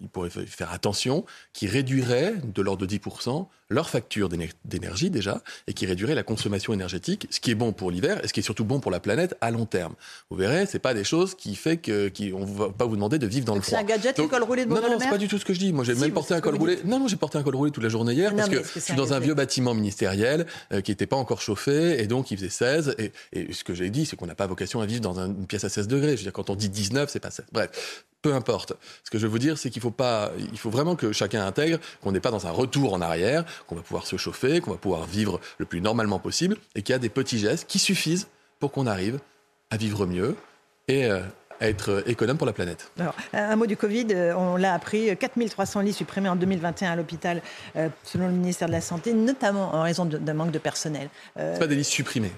il 0.00 0.08
pourrait 0.08 0.30
faire 0.30 0.72
attention, 0.72 1.24
qui 1.52 1.66
réduirait 1.66 2.34
de 2.42 2.62
l'ordre 2.62 2.86
de 2.86 2.96
10% 2.98 3.46
leur 3.70 3.90
facture 3.90 4.30
d'énergie 4.64 5.10
déjà, 5.10 5.42
et 5.66 5.74
qui 5.74 5.84
réduirait 5.84 6.14
la 6.14 6.22
consommation 6.22 6.72
énergétique, 6.72 7.26
ce 7.30 7.38
qui 7.38 7.50
est 7.50 7.54
bon 7.54 7.72
pour 7.72 7.90
l'hiver 7.90 8.24
et 8.24 8.28
ce 8.28 8.32
qui 8.32 8.40
est 8.40 8.42
surtout 8.42 8.64
bon 8.64 8.80
pour 8.80 8.90
la 8.90 8.98
planète 8.98 9.36
à 9.42 9.50
long 9.50 9.66
terme. 9.66 9.94
Vous 10.30 10.36
verrez, 10.36 10.64
c'est 10.64 10.78
pas 10.78 10.94
des 10.94 11.04
choses 11.04 11.34
qui 11.34 11.54
fait 11.54 11.76
que 11.76 12.08
qui, 12.08 12.32
on 12.32 12.44
va 12.44 12.70
pas 12.70 12.86
vous 12.86 12.94
demander 12.94 13.18
de 13.18 13.26
vivre 13.26 13.44
dans 13.44 13.54
le 13.54 13.60
froid. 13.60 13.78
C'est 13.78 13.84
un 13.84 13.86
gadget, 13.86 14.18
le 14.18 14.26
col 14.26 14.42
roulé 14.42 14.64
de 14.64 14.70
Non, 14.70 14.80
non, 14.80 14.98
c'est 14.98 15.10
pas 15.10 15.18
du 15.18 15.28
tout 15.28 15.38
ce 15.38 15.44
que 15.44 15.52
je 15.52 15.58
dis. 15.58 15.72
Moi, 15.72 15.84
j'ai 15.84 15.94
même 15.94 16.12
porté 16.12 16.32
un 16.32 16.40
col 16.40 16.56
roulé. 16.56 16.78
Non, 16.84 16.98
non, 16.98 17.08
j'ai 17.08 17.16
porté 17.16 17.36
un 17.36 17.42
col 17.42 17.56
roulé 17.56 17.70
toute 17.70 17.82
la 17.82 17.90
journée 17.90 18.14
hier 18.14 18.34
parce 18.34 18.48
que, 18.48 18.62
je 18.62 18.80
suis 18.80 18.94
dans 18.94 19.12
un 19.12 19.20
vieux 19.20 19.34
bâtiment 19.34 19.74
ministériel 19.74 20.46
euh, 20.72 20.80
qui 20.80 20.90
n'était 20.90 21.06
pas 21.06 21.16
encore 21.16 21.42
chauffé 21.42 22.02
et 22.02 22.06
donc 22.06 22.30
il 22.30 22.38
faisait 22.38 22.48
16. 22.48 22.94
Et, 22.98 23.12
et 23.32 23.52
ce 23.52 23.64
que 23.64 23.74
j'ai 23.74 23.90
dit, 23.90 24.06
c'est 24.06 24.16
qu'on 24.16 24.26
n'a 24.26 24.34
pas 24.34 24.46
vocation 24.46 24.80
à 24.80 24.86
vivre 24.86 25.02
dans 25.02 25.18
une 25.18 25.46
pièce 25.46 25.64
à 25.64 25.68
16 25.68 25.88
degrés. 25.88 26.12
Je 26.12 26.16
veux 26.16 26.22
dire, 26.22 26.32
quand 26.32 26.48
on 26.48 26.56
dit 26.56 26.70
19, 26.70 27.10
c'est 27.10 27.20
pas 27.20 27.30
16. 27.30 27.46
Bref, 27.52 28.04
peu 28.22 28.34
importe. 28.34 28.72
Ce 29.04 29.10
que 29.10 29.18
je 29.18 29.26
veux 29.26 29.30
vous 29.30 29.38
dire, 29.38 29.58
c'est 29.58 29.70
qu'il 29.70 29.82
faut 29.82 29.90
pas, 29.90 30.32
il 30.38 30.58
faut 30.58 30.70
vraiment 30.70 30.96
que 30.96 31.12
chacun 31.12 31.46
intègre 31.46 31.78
qu'on 32.02 32.12
n'est 32.12 32.20
pas 32.20 32.30
dans 32.30 32.46
un 32.46 32.50
retour 32.50 32.92
en 32.92 33.00
arrière, 33.00 33.44
qu'on 33.66 33.76
va 33.76 33.82
pouvoir 33.82 34.06
se 34.06 34.16
chauffer, 34.16 34.60
qu'on 34.60 34.72
va 34.72 34.76
pouvoir 34.76 35.04
vivre 35.04 35.40
le 35.58 35.66
plus 35.66 35.80
normalement 35.80 36.18
possible, 36.18 36.56
et 36.74 36.82
qu'il 36.82 36.92
y 36.92 36.96
a 36.96 36.98
des 36.98 37.08
petits 37.08 37.38
gestes 37.38 37.66
qui 37.68 37.78
suffisent 37.78 38.28
pour 38.58 38.72
qu'on 38.72 38.86
arrive 38.86 39.20
à 39.70 39.76
vivre 39.76 40.06
mieux 40.06 40.34
et 40.88 41.06
euh, 41.06 41.20
à 41.60 41.68
être 41.68 42.02
économe 42.06 42.38
pour 42.38 42.46
la 42.46 42.52
planète. 42.52 42.90
Alors, 42.98 43.14
un 43.32 43.56
mot 43.56 43.66
du 43.66 43.76
Covid, 43.76 44.06
euh, 44.10 44.34
on 44.36 44.56
l'a 44.56 44.74
appris, 44.74 45.16
4300 45.16 45.80
lits 45.80 45.92
supprimés 45.92 46.28
en 46.28 46.36
2021 46.36 46.92
à 46.92 46.96
l'hôpital, 46.96 47.42
euh, 47.76 47.88
selon 48.02 48.26
le 48.26 48.32
ministère 48.32 48.68
de 48.68 48.72
la 48.72 48.80
Santé, 48.80 49.12
notamment 49.12 49.74
en 49.74 49.82
raison 49.82 50.06
d'un 50.06 50.34
manque 50.34 50.50
de 50.50 50.58
personnel. 50.58 51.08
Ce 51.36 51.58
pas 51.58 51.66
des 51.66 51.76
lits 51.76 51.84
supprimés. 51.84 52.32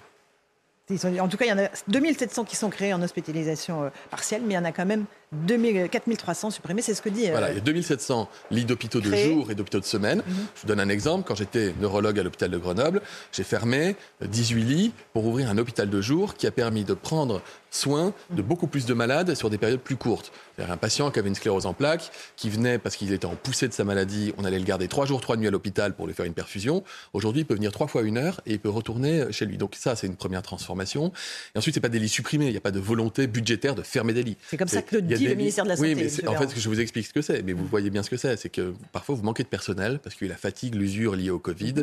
En 1.20 1.28
tout 1.28 1.36
cas, 1.36 1.44
il 1.44 1.50
y 1.50 1.52
en 1.52 1.58
a 1.58 1.68
2700 1.86 2.44
qui 2.44 2.56
sont 2.56 2.68
créés 2.68 2.92
en 2.92 3.00
hospitalisation 3.00 3.92
partielle, 4.10 4.42
mais 4.44 4.54
il 4.54 4.56
y 4.56 4.58
en 4.58 4.64
a 4.64 4.72
quand 4.72 4.86
même 4.86 5.04
4300 5.32 6.50
supprimés, 6.50 6.82
c'est 6.82 6.94
ce 6.94 7.02
que 7.02 7.08
dit. 7.08 7.28
Euh, 7.28 7.30
voilà, 7.30 7.50
il 7.50 7.54
y 7.54 7.58
a 7.58 7.60
2700 7.60 8.28
lits 8.50 8.64
d'hôpitaux 8.64 9.00
de 9.00 9.14
jour 9.14 9.50
et 9.50 9.54
d'hôpitaux 9.54 9.78
de 9.78 9.84
semaine. 9.84 10.18
Mhm. 10.18 10.34
Je 10.56 10.60
vous 10.62 10.66
donne 10.66 10.80
un 10.80 10.88
exemple. 10.88 11.24
Quand 11.26 11.36
j'étais 11.36 11.72
neurologue 11.80 12.18
à 12.18 12.24
l'hôpital 12.24 12.50
de 12.50 12.58
Grenoble, 12.58 13.00
j'ai 13.30 13.44
fermé 13.44 13.94
18 14.22 14.64
lits 14.64 14.92
pour 15.12 15.24
ouvrir 15.26 15.48
un 15.48 15.56
hôpital 15.58 15.88
de 15.88 16.00
jour 16.00 16.34
qui 16.34 16.48
a 16.48 16.50
permis 16.50 16.82
de 16.82 16.94
prendre 16.94 17.42
soin 17.70 18.12
de 18.30 18.42
beaucoup 18.42 18.66
plus 18.66 18.84
de 18.86 18.94
malades 18.94 19.34
sur 19.34 19.48
des 19.50 19.58
périodes 19.58 19.80
plus 19.80 19.96
courtes. 19.96 20.32
C'est-à-dire 20.56 20.74
un 20.74 20.76
patient 20.76 21.10
qui 21.10 21.18
avait 21.18 21.28
une 21.28 21.34
sclérose 21.34 21.66
en 21.66 21.72
plaques, 21.72 22.10
qui 22.36 22.50
venait 22.50 22.78
parce 22.78 22.96
qu'il 22.96 23.12
était 23.12 23.26
en 23.26 23.36
poussée 23.36 23.68
de 23.68 23.72
sa 23.72 23.84
maladie, 23.84 24.34
on 24.38 24.44
allait 24.44 24.58
le 24.58 24.64
garder 24.64 24.88
trois 24.88 25.06
jours, 25.06 25.20
trois 25.20 25.36
nuits 25.36 25.46
à 25.46 25.50
l'hôpital 25.50 25.94
pour 25.94 26.06
lui 26.06 26.14
faire 26.14 26.26
une 26.26 26.34
perfusion. 26.34 26.82
Aujourd'hui, 27.12 27.42
il 27.42 27.44
peut 27.44 27.54
venir 27.54 27.70
trois 27.70 27.86
fois 27.86 28.02
une 28.02 28.18
heure 28.18 28.40
et 28.46 28.54
il 28.54 28.60
peut 28.60 28.68
retourner 28.68 29.30
chez 29.30 29.46
lui. 29.46 29.56
Donc 29.56 29.76
ça, 29.76 29.94
c'est 29.94 30.06
une 30.06 30.16
première 30.16 30.42
transformation. 30.42 31.12
Et 31.54 31.58
ensuite, 31.58 31.74
c'est 31.74 31.80
pas 31.80 31.88
des 31.88 32.00
lits 32.00 32.08
supprimés. 32.08 32.46
Il 32.46 32.50
n'y 32.50 32.56
a 32.56 32.60
pas 32.60 32.72
de 32.72 32.80
volonté 32.80 33.28
budgétaire 33.28 33.76
de 33.76 33.82
fermer 33.82 34.12
des 34.12 34.24
lits. 34.24 34.36
C'est 34.48 34.56
comme 34.56 34.68
ça 34.68 34.82
que 34.82 34.96
le 34.96 35.02
le 35.28 35.34
ministère 35.34 35.64
de 35.64 35.70
la 35.70 35.76
Santé. 35.76 35.94
Oui, 35.94 36.10
mais 36.22 36.28
en 36.28 36.36
fait, 36.36 36.58
je 36.58 36.68
vous 36.68 36.80
explique 36.80 37.06
ce 37.06 37.12
que 37.12 37.22
c'est, 37.22 37.42
mais 37.42 37.52
vous 37.52 37.66
voyez 37.66 37.90
bien 37.90 38.02
ce 38.02 38.10
que 38.10 38.16
c'est. 38.16 38.36
C'est 38.36 38.48
que 38.48 38.74
parfois, 38.92 39.14
vous 39.14 39.22
manquez 39.22 39.42
de 39.42 39.48
personnel 39.48 39.98
parce 40.02 40.14
qu'il 40.14 40.26
y 40.26 40.30
a 40.30 40.34
la 40.34 40.38
fatigue, 40.38 40.74
l'usure 40.74 41.16
liée 41.16 41.30
au 41.30 41.38
Covid. 41.38 41.74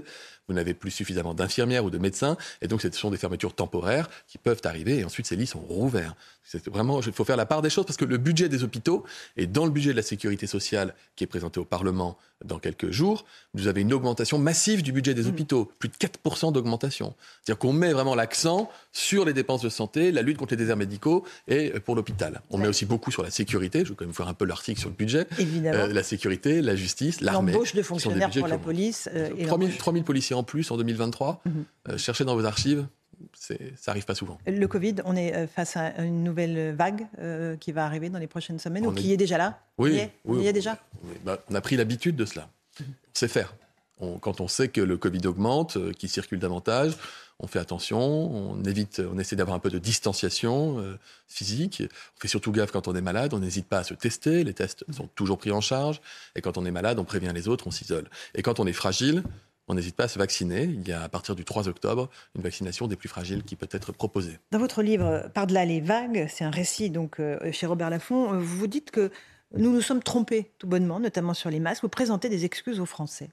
Vous 0.48 0.54
n'avez 0.54 0.74
plus 0.74 0.92
suffisamment 0.92 1.34
d'infirmières 1.34 1.84
ou 1.86 1.90
de 1.90 1.98
médecins. 1.98 2.38
Et 2.62 2.68
donc, 2.68 2.82
ce 2.82 2.92
sont 2.92 3.12
des 3.12 3.18
fermetures 3.18 3.54
temporaires 3.54 4.10
qui 4.28 4.38
peuvent 4.38 4.62
arriver. 4.64 5.00
Et 5.00 5.06
ensuite, 5.06 5.26
ces 5.28 5.36
lits 5.36 5.48
sont 5.48 5.60
rouverts. 5.60 6.16
C'est 6.44 6.70
vraiment, 6.70 7.02
il 7.02 7.12
faut 7.12 7.26
faire 7.26 7.36
la 7.36 7.46
part 7.46 7.62
des 7.62 7.70
choses 7.70 7.86
parce 7.86 7.98
que 7.98 8.06
le 8.06 8.18
budget 8.18 8.48
des 8.48 8.64
hôpitaux 8.64 9.04
est 9.36 9.48
dans 9.48 9.66
le 9.66 9.72
budget 9.72 9.92
de 9.92 9.98
la 9.98 10.02
sécurité 10.02 10.48
sociale 10.48 10.94
qui 11.18 11.26
est 11.26 11.28
présenté 11.28 11.60
au 11.60 11.66
Parlement 11.66 12.18
dans 12.46 12.60
quelques 12.60 12.90
jours. 12.90 13.26
Vous 13.54 13.68
avez 13.68 13.82
une 13.82 13.94
augmentation 13.94 14.40
massive 14.40 14.82
du 14.82 14.94
budget 14.94 15.14
des 15.14 15.24
mm. 15.24 15.28
hôpitaux, 15.28 15.72
plus 15.80 15.90
de 15.90 15.96
4% 15.96 16.54
d'augmentation. 16.54 17.16
C'est-à-dire 17.44 17.60
qu'on 17.60 17.74
met 17.74 17.92
vraiment 17.92 18.16
l'accent 18.16 18.70
sur 18.94 19.26
les 19.26 19.34
dépenses 19.34 19.62
de 19.62 19.70
santé, 19.70 20.12
la 20.14 20.22
lutte 20.22 20.38
contre 20.38 20.54
les 20.54 20.58
déserts 20.58 20.78
médicaux 20.78 21.26
et 21.50 21.72
pour 21.82 21.96
l'hôpital. 21.96 22.42
On 22.50 22.58
met 22.58 22.68
aussi 22.68 22.86
beaucoup 22.86 23.12
sur 23.12 23.24
la 23.24 23.27
la 23.28 23.32
sécurité. 23.32 23.86
Je 23.86 23.90
vais 23.90 23.96
quand 23.96 24.06
même 24.06 24.14
faire 24.14 24.28
un 24.28 24.34
peu 24.34 24.46
l'article 24.46 24.80
sur 24.80 24.90
le 24.90 24.96
budget. 24.96 25.28
Évidemment. 25.38 25.78
Euh, 25.78 25.94
la 25.94 26.04
sécurité, 26.04 26.62
la 26.62 26.76
justice, 26.76 27.22
l'armée. 27.22 27.52
L'embauche 27.52 27.76
de 27.76 27.82
fonctionnaires 27.82 28.30
pour 28.30 28.48
la 28.48 28.58
police. 28.58 29.10
Euh, 29.14 29.30
3000, 29.46 29.78
3000, 29.78 30.04
policiers 30.04 30.36
en 30.36 30.44
plus 30.44 30.72
en 30.72 30.78
2023. 30.78 31.42
Mm 31.46 31.52
-hmm. 31.52 31.98
cherchez 31.98 32.26
dans 32.26 32.36
vos 32.36 32.46
archives 32.46 32.88
ça 33.34 33.92
arrive 33.92 34.06
pas 34.06 34.16
souvent. 34.16 34.38
Le 34.46 34.68
Covid, 34.68 34.96
on 35.06 35.16
est 35.16 35.36
euh, 35.36 35.48
face 35.48 35.78
à 35.78 35.98
une 36.04 36.24
nouvelle 36.24 36.76
vague 36.76 37.08
euh, 37.20 37.56
qui 37.58 37.72
va 37.72 37.86
arriver 37.86 38.10
dans 38.10 38.20
les 38.20 38.28
prochaines 38.28 38.60
semaines 38.60 38.86
on 38.86 38.90
ou 38.90 38.98
est... 38.98 39.02
qui 39.02 39.14
est 39.14 39.18
déjà 39.18 39.38
là? 39.38 39.60
Oui, 39.78 39.94
y 39.94 39.98
est, 39.98 40.12
oui, 40.26 40.40
on 40.40 40.42
y 40.42 40.48
est 40.48 40.54
déjà? 40.54 40.78
Bah, 41.26 41.40
on 41.50 41.56
a 41.56 41.62
pris 41.62 41.78
l'habitude 41.78 42.16
de 42.16 42.26
cela. 42.26 42.50
On 42.80 42.84
sait 43.14 43.28
faire. 43.28 43.56
On, 44.00 44.20
quand 44.20 44.42
on 44.42 44.48
sait 44.48 44.68
que 44.68 44.82
le 44.82 44.98
Covid 44.98 45.26
augmente, 45.26 45.78
euh, 45.78 45.92
qu'il 45.92 46.10
circule 46.10 46.40
davantage, 46.40 46.94
on 47.40 47.48
fait 47.48 47.60
attention, 47.60 48.00
on 48.00 48.64
évite, 48.64 49.00
on 49.00 49.18
essaie 49.20 49.36
d'avoir 49.36 49.56
un 49.56 49.60
peu 49.60 49.70
de 49.70 49.78
distanciation 49.78 50.80
euh, 50.80 50.98
physique. 51.28 51.84
On 52.18 52.20
fait 52.20 52.28
surtout 52.28 52.52
gaffe 52.52 52.72
quand 52.72 52.88
on 52.88 52.96
est 52.96 53.02
malade, 53.02 53.34
on 53.34 53.40
n'hésite 53.40 53.68
pas 53.68 53.80
à 53.80 53.84
se 53.84 53.94
tester. 53.94 54.44
Les 54.44 54.54
tests 54.54 54.86
sont 54.92 55.08
toujours 55.08 55.38
pris 55.38 55.52
en 55.52 55.62
charge. 55.62 56.02
Et 56.36 56.42
quand 56.42 56.58
on 56.58 56.66
est 56.66 56.72
malade, 56.72 56.98
on 56.98 57.04
prévient 57.04 57.32
les 57.34 57.48
autres, 57.48 57.68
on 57.68 57.72
s'isole. 57.72 58.10
Et 58.34 58.42
quand 58.42 58.60
on 58.60 58.66
est 58.66 58.74
fragile, 58.74 59.24
on 59.68 59.76
n'hésite 59.76 59.96
pas 59.96 60.06
à 60.06 60.08
se 60.08 60.18
vacciner. 60.18 60.64
Il 60.64 60.88
y 60.88 60.94
a 60.94 61.04
à 61.04 61.10
partir 61.10 61.36
du 61.36 61.46
3 61.46 61.68
octobre 61.68 62.10
une 62.36 62.42
vaccination 62.42 62.88
des 62.88 62.96
plus 62.96 63.10
fragiles 63.10 63.44
qui 63.44 63.56
peut 63.56 63.70
être 63.72 63.92
proposée. 63.92 64.40
Dans 64.52 64.60
votre 64.60 64.82
livre 64.82 65.30
Par-delà 65.34 65.66
les 65.66 65.82
vagues, 65.82 66.28
c'est 66.30 66.44
un 66.44 66.50
récit 66.50 66.90
donc 66.90 67.20
euh, 67.20 67.52
chez 67.52 67.68
Robert 67.68 67.90
Laffont, 67.90 68.34
euh, 68.34 68.40
vous 68.40 68.58
vous 68.58 68.68
dites 68.68 68.92
que 68.92 69.12
nous 69.56 69.72
nous 69.72 69.82
sommes 69.82 70.04
trompés 70.04 70.52
tout 70.58 70.68
bonnement, 70.68 71.00
notamment 71.00 71.34
sur 71.34 71.50
les 71.50 71.60
masques. 71.60 71.84
Vous 71.84 71.90
présentez 71.90 72.30
des 72.30 72.46
excuses 72.46 72.80
aux 72.80 72.86
Français. 72.86 73.30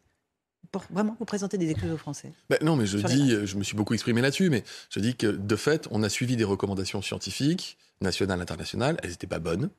Pour 0.71 0.85
vraiment 0.91 1.17
vous 1.19 1.25
présenter 1.25 1.59
des 1.59 1.71
excuses 1.71 1.91
aux 1.91 1.97
Français 1.97 2.33
ben 2.51 2.59
Non, 2.63 2.77
mais 2.77 2.87
je 2.87 2.99
dis, 2.99 3.47
je 3.47 3.57
me 3.57 3.65
suis 3.65 3.77
beaucoup 3.77 3.95
exprimé 3.95 4.21
là-dessus, 4.21 4.51
mais 4.51 4.65
je 4.91 5.01
dis 5.01 5.17
que 5.17 5.27
de 5.27 5.57
fait, 5.57 5.89
on 5.91 6.03
a 6.03 6.09
suivi 6.09 6.37
des 6.37 6.45
recommandations 6.45 7.03
scientifiques, 7.03 7.77
nationales, 8.01 8.41
internationales. 8.41 8.97
Elles 9.03 9.11
n'étaient 9.11 9.27
pas 9.27 9.39
bonnes. 9.39 9.71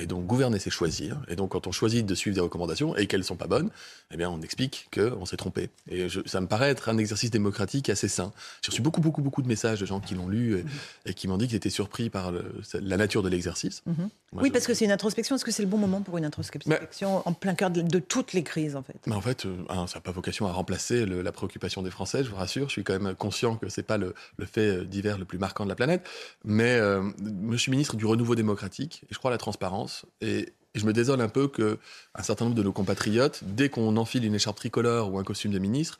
Et 0.00 0.06
donc, 0.06 0.26
gouverner, 0.26 0.58
c'est 0.58 0.70
choisir. 0.70 1.20
Et 1.28 1.36
donc, 1.36 1.50
quand 1.50 1.66
on 1.66 1.72
choisit 1.72 2.04
de 2.06 2.14
suivre 2.14 2.34
des 2.34 2.40
recommandations 2.40 2.96
et 2.96 3.06
qu'elles 3.06 3.20
ne 3.20 3.24
sont 3.24 3.36
pas 3.36 3.46
bonnes, 3.46 3.70
eh 4.10 4.16
bien, 4.16 4.30
on 4.30 4.40
explique 4.40 4.88
qu'on 4.92 5.26
s'est 5.26 5.36
trompé. 5.36 5.70
Et 5.88 6.08
je, 6.08 6.20
ça 6.26 6.40
me 6.40 6.46
paraît 6.46 6.70
être 6.70 6.88
un 6.88 6.98
exercice 6.98 7.30
démocratique 7.30 7.90
assez 7.90 8.08
sain. 8.08 8.32
J'ai 8.62 8.70
reçu 8.70 8.82
beaucoup, 8.82 9.00
beaucoup, 9.00 9.22
beaucoup 9.22 9.42
de 9.42 9.48
messages 9.48 9.80
de 9.80 9.86
gens 9.86 10.00
qui 10.00 10.14
l'ont 10.14 10.28
lu 10.28 10.56
et, 10.56 10.64
et, 11.10 11.14
qui 11.14 11.28
m'ont 11.28 11.36
dit 11.36 11.46
qu'ils 11.46 11.56
étaient 11.56 11.70
surpris 11.70 12.10
par 12.10 12.32
le, 12.32 12.44
la 12.74 12.96
nature 12.96 13.22
de 13.22 13.28
l'exercice. 13.28 13.82
Mmh. 13.86 13.92
Oui, 14.32 14.48
je... 14.48 14.52
parce 14.52 14.66
que 14.66 14.74
c'est 14.74 14.84
une 14.84 14.92
introspection. 14.92 15.36
Est-ce 15.36 15.44
que 15.44 15.50
c'est 15.50 15.62
le 15.62 15.68
bon 15.68 15.78
moment 15.78 16.00
pour 16.00 16.16
une 16.18 16.24
introspection 16.24 16.70
mais, 16.70 17.06
en 17.24 17.32
plein 17.32 17.54
cœur 17.54 17.70
de, 17.70 17.82
de, 17.82 17.98
toutes 17.98 18.32
les 18.32 18.42
crises, 18.42 18.76
en 18.76 18.82
fait? 18.82 18.98
Mais 19.06 19.14
En 19.14 19.20
fait, 19.20 19.44
euh, 19.44 19.56
hein, 19.68 19.86
ça 19.86 19.98
n'a 19.98 20.02
pas 20.02 20.12
vocation 20.12 20.46
à 20.46 20.52
remplacer 20.52 21.04
le, 21.04 21.22
la 21.22 21.32
préoccupation 21.32 21.82
des 21.82 21.90
Français, 21.90 22.24
je 22.24 22.30
vous 22.30 22.36
rassure. 22.36 22.68
Je 22.68 22.72
suis 22.72 22.84
quand 22.84 22.98
même 22.98 23.14
conscient 23.14 23.56
que 23.56 23.68
ce 23.68 23.80
n'est 23.80 23.84
pas 23.84 23.98
le, 23.98 24.14
le, 24.38 24.46
fait 24.46 24.84
divers 24.84 25.18
le 25.18 25.24
plus 25.24 25.38
marquant 25.38 25.64
de 25.64 25.68
la 25.68 25.74
planète. 25.74 26.06
Mais 26.44 26.74
euh, 26.76 27.02
je 27.50 27.56
suis 27.56 27.70
ministre 27.70 27.96
du 27.96 28.06
renouveau 28.06 28.34
démocratique 28.34 29.02
et 29.04 29.14
je 29.14 29.18
crois 29.18 29.30
à 29.30 29.34
la 29.34 29.38
transparence. 29.38 29.89
Et, 30.20 30.52
je 30.76 30.86
me 30.86 30.92
désole 30.92 31.20
un 31.20 31.28
peu 31.28 31.48
qu'un 31.48 32.22
certain 32.22 32.44
nombre 32.44 32.56
de 32.56 32.62
nos 32.62 32.72
compatriotes, 32.72 33.40
dès 33.42 33.68
qu'on 33.68 33.96
enfile 33.96 34.24
une 34.24 34.36
écharpe 34.36 34.56
tricolore 34.56 35.12
ou 35.12 35.18
un 35.18 35.24
costume 35.24 35.50
de 35.50 35.58
ministre, 35.58 35.98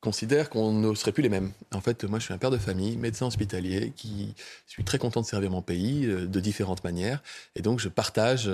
considèrent 0.00 0.48
qu'on 0.48 0.72
ne 0.72 0.94
serait 0.94 1.10
plus 1.10 1.22
les 1.22 1.28
mêmes. 1.28 1.50
En 1.72 1.80
fait, 1.80 2.04
moi, 2.04 2.20
je 2.20 2.24
suis 2.26 2.34
un 2.34 2.38
père 2.38 2.52
de 2.52 2.58
famille, 2.58 2.96
médecin 2.96 3.26
hospitalier, 3.26 3.92
qui 3.96 4.34
suis 4.66 4.84
très 4.84 4.98
content 4.98 5.22
de 5.22 5.26
servir 5.26 5.50
mon 5.50 5.62
pays 5.62 6.06
euh, 6.06 6.26
de 6.26 6.40
différentes 6.40 6.84
manières. 6.84 7.20
Et 7.56 7.62
donc, 7.62 7.80
je 7.80 7.88
partage 7.88 8.50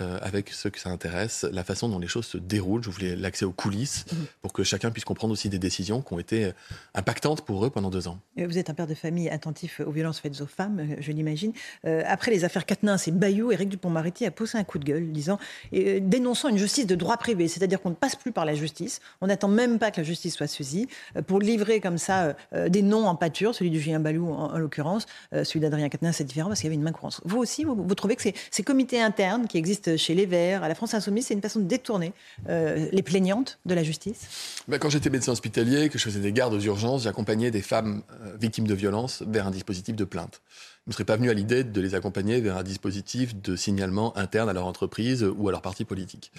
euh, 0.00 0.18
avec 0.22 0.50
ceux 0.50 0.70
que 0.70 0.78
ça 0.78 0.90
intéresse, 0.90 1.44
la 1.50 1.64
façon 1.64 1.88
dont 1.88 1.98
les 1.98 2.06
choses 2.06 2.26
se 2.26 2.38
déroulent. 2.38 2.82
Je 2.82 2.90
voulais 2.90 3.16
l'accès 3.16 3.44
aux 3.44 3.52
coulisses 3.52 4.04
mmh. 4.10 4.16
pour 4.42 4.52
que 4.52 4.62
chacun 4.62 4.90
puisse 4.90 5.04
comprendre 5.04 5.32
aussi 5.32 5.48
des 5.48 5.58
décisions 5.58 6.02
qui 6.02 6.12
ont 6.12 6.18
été 6.18 6.52
impactantes 6.94 7.44
pour 7.44 7.64
eux 7.64 7.70
pendant 7.70 7.90
deux 7.90 8.08
ans. 8.08 8.18
Vous 8.36 8.58
êtes 8.58 8.70
un 8.70 8.74
père 8.74 8.86
de 8.86 8.94
famille 8.94 9.28
attentif 9.28 9.80
aux 9.84 9.90
violences 9.90 10.20
faites 10.20 10.40
aux 10.40 10.46
femmes, 10.46 10.86
je 10.98 11.12
l'imagine. 11.12 11.52
Euh, 11.84 12.02
après 12.06 12.30
les 12.30 12.44
affaires 12.44 12.66
Quatennens 12.66 13.06
et 13.06 13.10
Bayou, 13.10 13.52
Éric 13.52 13.68
Dupont-Moretti 13.68 14.26
a 14.26 14.30
poussé 14.30 14.58
un 14.58 14.64
coup 14.64 14.78
de 14.78 14.84
gueule, 14.84 15.12
disant, 15.12 15.38
euh, 15.74 16.00
dénonçant 16.02 16.48
une 16.48 16.58
justice 16.58 16.86
de 16.86 16.94
droit 16.94 17.16
privé, 17.16 17.48
c'est-à-dire 17.48 17.80
qu'on 17.80 17.90
ne 17.90 17.94
passe 17.94 18.16
plus 18.16 18.32
par 18.32 18.44
la 18.44 18.54
justice, 18.54 19.00
on 19.20 19.26
n'attend 19.26 19.48
même 19.48 19.78
pas 19.78 19.90
que 19.90 20.00
la 20.00 20.04
justice 20.04 20.34
soit 20.34 20.46
saisie, 20.46 20.88
euh, 21.16 21.22
pour 21.22 21.40
livrer 21.40 21.80
comme 21.80 21.98
ça 21.98 22.36
euh, 22.52 22.68
des 22.68 22.82
noms 22.82 23.06
en 23.06 23.16
pâture, 23.16 23.54
celui 23.54 23.70
du 23.70 23.80
Julien 23.80 24.00
Bayou 24.00 24.28
en, 24.28 24.52
en 24.54 24.58
l'occurrence, 24.58 25.06
euh, 25.32 25.44
celui 25.44 25.60
d'Adrien 25.60 25.88
Quatennens 25.88 26.16
c'est 26.16 26.24
différent 26.24 26.48
parce 26.48 26.60
qu'il 26.60 26.68
y 26.68 26.70
avait 26.70 26.76
une 26.76 26.82
main 26.82 26.92
courante. 26.92 27.20
Vous 27.24 27.38
aussi, 27.38 27.64
vous, 27.64 27.74
vous 27.74 27.94
trouvez 27.94 28.16
que 28.16 28.22
ces, 28.22 28.34
ces 28.50 28.62
comités 28.62 29.00
internes 29.00 29.46
qui 29.46 29.58
existent 29.58 29.85
chez 29.96 30.14
les 30.14 30.26
Verts, 30.26 30.62
à 30.62 30.68
la 30.68 30.74
France 30.74 30.94
Insoumise, 30.94 31.26
c'est 31.26 31.34
une 31.34 31.42
façon 31.42 31.60
de 31.60 31.66
détourner 31.66 32.12
euh, 32.48 32.88
les 32.90 33.02
plaignantes 33.02 33.58
de 33.66 33.74
la 33.74 33.82
justice 33.82 34.62
ben, 34.66 34.78
Quand 34.78 34.90
j'étais 34.90 35.10
médecin 35.10 35.32
hospitalier, 35.32 35.88
que 35.88 35.98
je 35.98 36.04
faisais 36.04 36.20
des 36.20 36.32
gardes 36.32 36.54
aux 36.54 36.60
urgences, 36.60 37.04
j'accompagnais 37.04 37.50
des 37.50 37.62
femmes 37.62 38.02
euh, 38.22 38.36
victimes 38.40 38.66
de 38.66 38.74
violences 38.74 39.22
vers 39.26 39.46
un 39.46 39.50
dispositif 39.50 39.94
de 39.94 40.04
plainte. 40.04 40.40
Je 40.86 40.90
ne 40.90 40.92
serais 40.94 41.04
pas 41.04 41.16
venu 41.16 41.30
à 41.30 41.34
l'idée 41.34 41.64
de 41.64 41.80
les 41.80 41.94
accompagner 41.94 42.40
vers 42.40 42.56
un 42.56 42.62
dispositif 42.62 43.40
de 43.40 43.56
signalement 43.56 44.16
interne 44.16 44.48
à 44.48 44.52
leur 44.52 44.66
entreprise 44.66 45.24
ou 45.24 45.48
à 45.48 45.52
leur 45.52 45.62
parti 45.62 45.84
politique. 45.84 46.32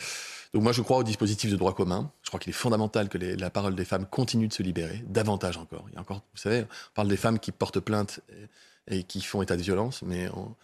Donc 0.54 0.64
moi, 0.64 0.72
je 0.72 0.82
crois 0.82 0.98
au 0.98 1.04
dispositif 1.04 1.52
de 1.52 1.58
droit 1.58 1.74
commun. 1.74 2.12
Je 2.24 2.30
crois 2.30 2.40
qu'il 2.40 2.50
est 2.50 2.54
fondamental 2.54 3.10
que 3.10 3.18
la 3.18 3.50
parole 3.50 3.76
des 3.76 3.86
femmes 3.86 4.06
continue 4.06 4.48
de 4.48 4.54
se 4.54 4.64
libérer, 4.64 5.04
davantage 5.08 5.58
encore. 5.58 5.86
Il 5.90 5.96
y 5.96 5.98
a 5.98 6.02
encore, 6.02 6.24
vous 6.34 6.42
savez, 6.42 6.62
on 6.62 6.96
parle 6.96 7.10
des 7.10 7.18
femmes 7.18 7.40
qui 7.40 7.52
portent 7.52 7.82
plainte 7.82 8.22
et, 8.90 9.00
et 9.00 9.04
qui 9.04 9.22
font 9.22 9.42
état 9.42 9.58
de 9.58 9.62
violence, 9.62 10.02
mais 10.02 10.30
on, 10.30 10.56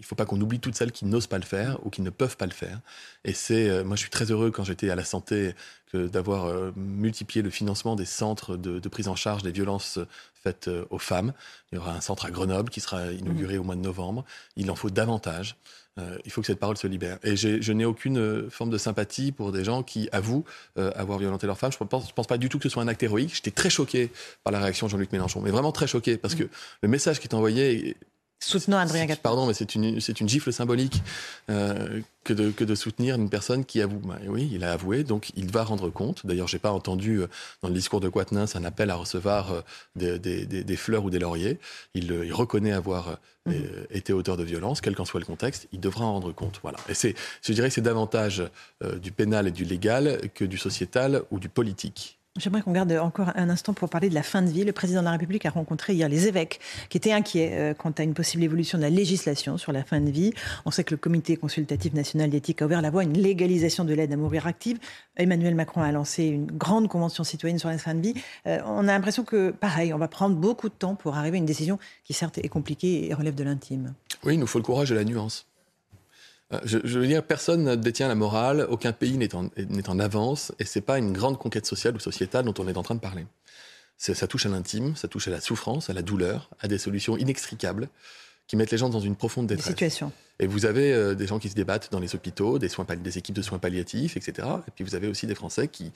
il 0.00 0.04
ne 0.04 0.06
faut 0.06 0.14
pas 0.14 0.24
qu'on 0.24 0.40
oublie 0.40 0.60
toutes 0.60 0.74
celles 0.74 0.92
qui 0.92 1.04
n'osent 1.04 1.26
pas 1.26 1.36
le 1.36 1.44
faire 1.44 1.78
ou 1.84 1.90
qui 1.90 2.00
ne 2.00 2.08
peuvent 2.08 2.38
pas 2.38 2.46
le 2.46 2.52
faire. 2.52 2.80
Et 3.24 3.34
c'est, 3.34 3.68
euh, 3.68 3.84
moi, 3.84 3.96
je 3.96 4.00
suis 4.00 4.10
très 4.10 4.30
heureux 4.30 4.50
quand 4.50 4.64
j'étais 4.64 4.88
à 4.88 4.94
la 4.94 5.04
santé 5.04 5.54
que 5.92 6.06
d'avoir 6.06 6.46
euh, 6.46 6.72
multiplié 6.74 7.42
le 7.42 7.50
financement 7.50 7.96
des 7.96 8.06
centres 8.06 8.56
de, 8.56 8.78
de, 8.78 8.88
prise 8.88 9.08
en 9.08 9.14
charge 9.14 9.42
des 9.42 9.52
violences 9.52 9.98
faites 10.42 10.68
euh, 10.68 10.86
aux 10.88 10.98
femmes. 10.98 11.34
Il 11.70 11.74
y 11.74 11.78
aura 11.78 11.92
un 11.92 12.00
centre 12.00 12.24
à 12.24 12.30
Grenoble 12.30 12.70
qui 12.70 12.80
sera 12.80 13.12
inauguré 13.12 13.58
mmh. 13.58 13.60
au 13.60 13.64
mois 13.64 13.76
de 13.76 13.82
novembre. 13.82 14.24
Il 14.56 14.70
en 14.70 14.74
faut 14.74 14.88
davantage. 14.90 15.56
Il 16.24 16.32
faut 16.32 16.40
que 16.40 16.46
cette 16.46 16.58
parole 16.58 16.78
se 16.78 16.86
libère. 16.86 17.18
Et 17.22 17.36
je 17.36 17.72
n'ai 17.74 17.84
aucune 17.84 18.48
forme 18.48 18.70
de 18.70 18.78
sympathie 18.78 19.32
pour 19.32 19.52
des 19.52 19.64
gens 19.64 19.82
qui 19.82 20.08
avouent 20.12 20.46
avoir 20.76 21.18
violenté 21.18 21.46
leur 21.46 21.58
femme. 21.58 21.72
Je 21.72 21.76
ne 21.78 21.86
pense, 21.86 22.10
pense, 22.12 22.26
pas 22.26 22.38
du 22.38 22.48
tout 22.48 22.56
que 22.56 22.62
ce 22.62 22.68
soit 22.70 22.82
un 22.82 22.88
acte 22.88 23.02
héroïque. 23.02 23.34
J'étais 23.34 23.50
très 23.50 23.68
choqué 23.68 24.10
par 24.42 24.50
la 24.50 24.60
réaction 24.60 24.86
de 24.86 24.92
Jean-Luc 24.92 25.12
Mélenchon, 25.12 25.42
mais 25.42 25.50
vraiment 25.50 25.72
très 25.72 25.86
choqué 25.86 26.16
parce 26.16 26.34
que 26.34 26.44
le 26.80 26.88
message 26.88 27.20
qui 27.20 27.26
est 27.26 27.34
envoyé 27.34 27.98
Soutenant 28.42 28.78
Adrien 28.78 29.02
Quatennens. 29.02 29.22
Pardon, 29.22 29.46
mais 29.46 29.52
c'est 29.52 29.74
une, 29.74 30.00
c'est 30.00 30.18
une 30.20 30.28
gifle 30.28 30.50
symbolique 30.50 31.02
euh, 31.50 32.00
que, 32.24 32.32
de, 32.32 32.50
que 32.50 32.64
de 32.64 32.74
soutenir 32.74 33.16
une 33.16 33.28
personne 33.28 33.66
qui 33.66 33.82
avoue. 33.82 33.98
Bah, 33.98 34.18
oui, 34.26 34.50
il 34.52 34.64
a 34.64 34.72
avoué, 34.72 35.04
donc 35.04 35.30
il 35.36 35.50
va 35.50 35.62
rendre 35.62 35.90
compte. 35.90 36.24
D'ailleurs, 36.24 36.48
j'ai 36.48 36.58
pas 36.58 36.72
entendu 36.72 37.18
euh, 37.18 37.26
dans 37.62 37.68
le 37.68 37.74
discours 37.74 38.00
de 38.00 38.08
Quatennens 38.08 38.56
un 38.56 38.64
appel 38.64 38.88
à 38.88 38.94
recevoir 38.94 39.52
euh, 39.52 39.60
des, 39.94 40.18
des, 40.18 40.46
des, 40.46 40.64
des, 40.64 40.76
fleurs 40.76 41.04
ou 41.04 41.10
des 41.10 41.18
lauriers. 41.18 41.58
Il, 41.94 42.04
il 42.24 42.32
reconnaît 42.32 42.72
avoir 42.72 43.18
mmh. 43.44 43.52
été 43.90 44.14
auteur 44.14 44.38
de 44.38 44.44
violence, 44.44 44.80
quel 44.80 44.96
qu'en 44.96 45.04
soit 45.04 45.20
le 45.20 45.26
contexte. 45.26 45.68
Il 45.72 45.80
devra 45.80 46.06
en 46.06 46.14
rendre 46.14 46.32
compte. 46.32 46.60
Voilà. 46.62 46.78
Et 46.88 46.94
c'est, 46.94 47.14
je 47.42 47.52
dirais 47.52 47.68
que 47.68 47.74
c'est 47.74 47.82
davantage 47.82 48.42
euh, 48.82 48.98
du 48.98 49.12
pénal 49.12 49.48
et 49.48 49.52
du 49.52 49.64
légal 49.64 50.18
que 50.34 50.46
du 50.46 50.56
sociétal 50.56 51.22
ou 51.30 51.38
du 51.38 51.50
politique. 51.50 52.19
J'aimerais 52.38 52.62
qu'on 52.62 52.70
garde 52.70 52.92
encore 52.92 53.32
un 53.34 53.50
instant 53.50 53.74
pour 53.74 53.88
parler 53.88 54.08
de 54.08 54.14
la 54.14 54.22
fin 54.22 54.40
de 54.40 54.48
vie. 54.48 54.62
Le 54.62 54.70
président 54.70 55.00
de 55.00 55.06
la 55.06 55.10
République 55.10 55.46
a 55.46 55.50
rencontré 55.50 55.94
hier 55.94 56.08
les 56.08 56.28
évêques 56.28 56.60
qui 56.88 56.96
étaient 56.96 57.10
inquiets 57.10 57.50
euh, 57.54 57.74
quant 57.74 57.90
à 57.90 58.04
une 58.04 58.14
possible 58.14 58.44
évolution 58.44 58.78
de 58.78 58.84
la 58.84 58.88
législation 58.88 59.58
sur 59.58 59.72
la 59.72 59.82
fin 59.82 60.00
de 60.00 60.12
vie. 60.12 60.32
On 60.64 60.70
sait 60.70 60.84
que 60.84 60.94
le 60.94 60.96
comité 60.96 61.36
consultatif 61.36 61.92
national 61.92 62.30
d'éthique 62.30 62.62
a 62.62 62.66
ouvert 62.66 62.82
la 62.82 62.90
voie 62.90 63.00
à 63.00 63.04
une 63.04 63.18
légalisation 63.18 63.84
de 63.84 63.94
l'aide 63.94 64.12
à 64.12 64.16
mourir 64.16 64.46
active. 64.46 64.78
Emmanuel 65.16 65.56
Macron 65.56 65.82
a 65.82 65.90
lancé 65.90 66.26
une 66.26 66.46
grande 66.46 66.86
convention 66.86 67.24
citoyenne 67.24 67.58
sur 67.58 67.68
la 67.68 67.78
fin 67.78 67.96
de 67.96 68.00
vie. 68.00 68.14
Euh, 68.46 68.60
on 68.64 68.86
a 68.86 68.92
l'impression 68.92 69.24
que, 69.24 69.50
pareil, 69.50 69.92
on 69.92 69.98
va 69.98 70.06
prendre 70.06 70.36
beaucoup 70.36 70.68
de 70.68 70.74
temps 70.74 70.94
pour 70.94 71.16
arriver 71.16 71.36
à 71.36 71.40
une 71.40 71.46
décision 71.46 71.80
qui 72.04 72.12
certes 72.12 72.38
est 72.38 72.48
compliquée 72.48 73.08
et 73.08 73.12
relève 73.12 73.34
de 73.34 73.42
l'intime. 73.42 73.92
Oui, 74.22 74.34
il 74.34 74.38
nous 74.38 74.46
faut 74.46 74.60
le 74.60 74.64
courage 74.64 74.92
et 74.92 74.94
la 74.94 75.02
nuance. 75.02 75.49
Je, 76.64 76.78
je, 76.82 76.98
veux 76.98 77.06
dire, 77.06 77.22
personne 77.22 77.62
ne 77.62 77.74
détient 77.76 78.08
la 78.08 78.16
morale, 78.16 78.66
aucun 78.68 78.92
pays 78.92 79.16
n'est 79.16 79.34
en, 79.34 79.50
en, 79.86 79.98
avance, 80.00 80.52
et 80.58 80.64
c'est 80.64 80.80
pas 80.80 80.98
une 80.98 81.12
grande 81.12 81.38
conquête 81.38 81.66
sociale 81.66 81.94
ou 81.94 82.00
sociétale 82.00 82.44
dont 82.44 82.54
on 82.58 82.66
est 82.66 82.76
en 82.76 82.82
train 82.82 82.96
de 82.96 83.00
parler. 83.00 83.24
Ça 83.96 84.26
touche 84.26 84.46
à 84.46 84.48
l'intime, 84.48 84.96
ça 84.96 85.08
touche 85.08 85.28
à 85.28 85.30
la 85.30 85.40
souffrance, 85.40 85.90
à 85.90 85.92
la 85.92 86.02
douleur, 86.02 86.48
à 86.60 86.68
des 86.68 86.78
solutions 86.78 87.16
inextricables 87.16 87.88
qui 88.46 88.56
mettent 88.56 88.72
les 88.72 88.78
gens 88.78 88.88
dans 88.88 89.00
une 89.00 89.14
profonde 89.14 89.46
détresse. 89.46 89.68
Situation. 89.68 90.10
Et 90.40 90.46
vous 90.46 90.64
avez 90.64 90.92
euh, 90.92 91.14
des 91.14 91.26
gens 91.26 91.38
qui 91.38 91.50
se 91.50 91.54
débattent 91.54 91.92
dans 91.92 92.00
les 92.00 92.14
hôpitaux, 92.16 92.58
des, 92.58 92.68
soins, 92.68 92.86
des 92.98 93.18
équipes 93.18 93.36
de 93.36 93.42
soins 93.42 93.58
palliatifs, 93.58 94.16
etc. 94.16 94.48
Et 94.66 94.70
puis 94.74 94.82
vous 94.84 94.94
avez 94.96 95.06
aussi 95.06 95.26
des 95.26 95.36
Français 95.36 95.68
qui, 95.68 95.92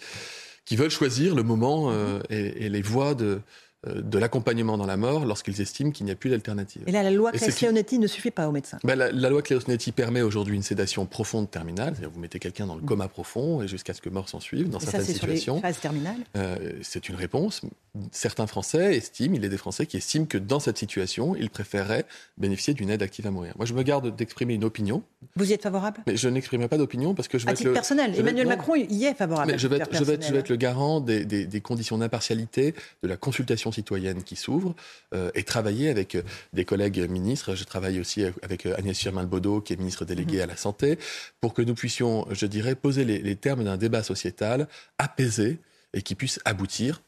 qui 0.67 0.77
veulent 0.77 0.91
choisir 0.91 1.35
le 1.35 1.43
moment 1.43 1.91
euh, 1.91 2.21
et, 2.31 2.67
et 2.67 2.69
les 2.69 2.83
voies 2.83 3.15
de, 3.15 3.41
de 3.87 4.19
l'accompagnement 4.19 4.79
dans 4.79 4.87
la 4.87 4.97
mort 4.97 5.27
lorsqu'ils 5.27 5.61
estiment 5.61 5.91
qu'il 5.91 6.07
n'y 6.07 6.13
a 6.13 6.17
plus 6.17 6.31
d'alternative. 6.31 6.83
Et 6.87 6.93
là, 6.93 7.03
la 7.03 7.11
loi 7.11 7.33
Claes-Leonetti 7.33 7.99
ne 7.99 8.07
suffit 8.07 8.31
pas 8.31 8.49
aux 8.49 8.53
médecins. 8.53 8.79
Ben, 8.85 8.95
la, 8.95 9.11
la, 9.13 9.31
loi 9.31 9.43
Claes-Leonetti 9.43 9.93
permet 9.93 10.23
aujourd'hui 10.23 10.57
une 10.57 10.63
sédation 10.63 11.07
profonde 11.07 11.51
terminale, 11.51 11.95
c'est-à-dire 11.95 12.11
vous 12.11 12.21
mettez 12.21 12.39
quelqu'un 12.39 12.67
dans 12.67 12.77
le 12.77 12.83
coma 12.83 13.09
profond 13.09 13.63
et 13.63 13.69
jusqu'à 13.69 13.95
ce 13.95 14.01
que 14.01 14.09
mort 14.09 14.29
s'en 14.29 14.41
suive 14.41 14.69
dans 14.69 14.79
et 14.79 14.83
certaines 14.83 15.01
ça, 15.03 15.13
situations. 15.13 15.55
Sur 15.59 15.67
les 15.67 15.73
phases 15.73 15.81
terminales. 15.81 16.21
Euh, 16.37 16.73
c'est 16.83 17.09
une 17.09 17.17
réponse. 17.17 17.63
Certains 18.11 18.47
Français 18.47 18.97
estiment, 18.97 19.37
il 19.37 19.43
y 19.43 19.47
a 19.47 19.49
des 19.49 19.57
Français 19.57 19.87
qui 19.87 19.97
estiment 19.97 20.27
que 20.27 20.39
dans 20.39 20.61
cette 20.61 20.79
situation, 20.79 21.37
ils 21.37 21.51
préféreraient 21.51 22.07
bénéficier 22.39 22.75
d'une 22.75 22.91
aide 22.91 23.03
active 23.03 23.27
à 23.27 23.31
mourir. 23.31 23.55
Moi, 23.57 23.67
je 23.67 23.75
me 23.75 23.83
garde 23.83 24.15
d'exprimer 24.15 24.55
une 24.55 24.65
opinion. 24.65 25.03
Vous 25.37 25.51
y 25.51 25.53
êtes 25.53 25.63
favorable? 25.63 26.01
Mais 26.07 26.17
je 26.17 26.29
n'exprimerai 26.29 26.69
pas 26.69 26.79
d'opinion 26.79 27.15
parce 27.15 27.29
que 27.29 27.39
je 27.39 27.47
vais 27.47 27.53
à 27.53 27.55
titre 27.55 27.69
le, 27.69 27.75
personnel. 27.75 28.15
Emmanuel 28.19 28.49
Macron 28.49 28.75
y 28.77 29.05
est 29.05 29.15
favorable. 29.15 29.53
Mais 29.53 29.59
je 29.59 29.69
vais, 29.69 29.77
être, 29.77 29.89
je, 29.93 30.05
vais 30.05 30.15
être, 30.15 30.27
je 30.27 30.33
vais 30.33 30.41
être 30.41 30.49
le 30.49 30.57
garant 30.57 31.01
des, 31.01 31.25
des, 31.25 31.47
des 31.47 31.61
conditions 31.61 31.99
d'impartialité, 31.99 32.75
de 33.03 33.09
la 33.09 33.17
consultation 33.17 33.71
citoyenne 33.75 34.23
qui 34.23 34.37
s'ouvre 34.37 34.75
euh, 35.15 35.31
et 35.35 35.43
travailler 35.43 35.91
avec 35.91 36.17
des 36.53 36.65
collègues 36.65 37.09
ministres. 37.11 37.55
Je 37.55 37.65
travaille 37.65 38.01
aussi 38.01 38.25
avec 38.43 38.67
Agnès 38.67 38.99
Firmin-Baudot, 38.99 39.61
qui 39.61 39.73
est 39.73 39.77
ministre 39.77 40.05
déléguée 40.05 40.41
à 40.41 40.47
la 40.47 40.57
Santé, 40.57 40.99
pour 41.41 41.55
que 41.55 41.63
nous 41.63 41.75
puissions, 41.75 42.27
je 42.31 42.47
dirais, 42.47 42.75
poser 42.75 43.05
les, 43.05 43.37
termes 43.37 43.65
d'un 43.65 43.77
débat 43.77 44.03
sociétal 44.03 44.69
apaisé 44.99 45.59
et 45.93 46.03
qui 46.03 46.15
puisse 46.15 46.41
aboutir, 46.45 47.03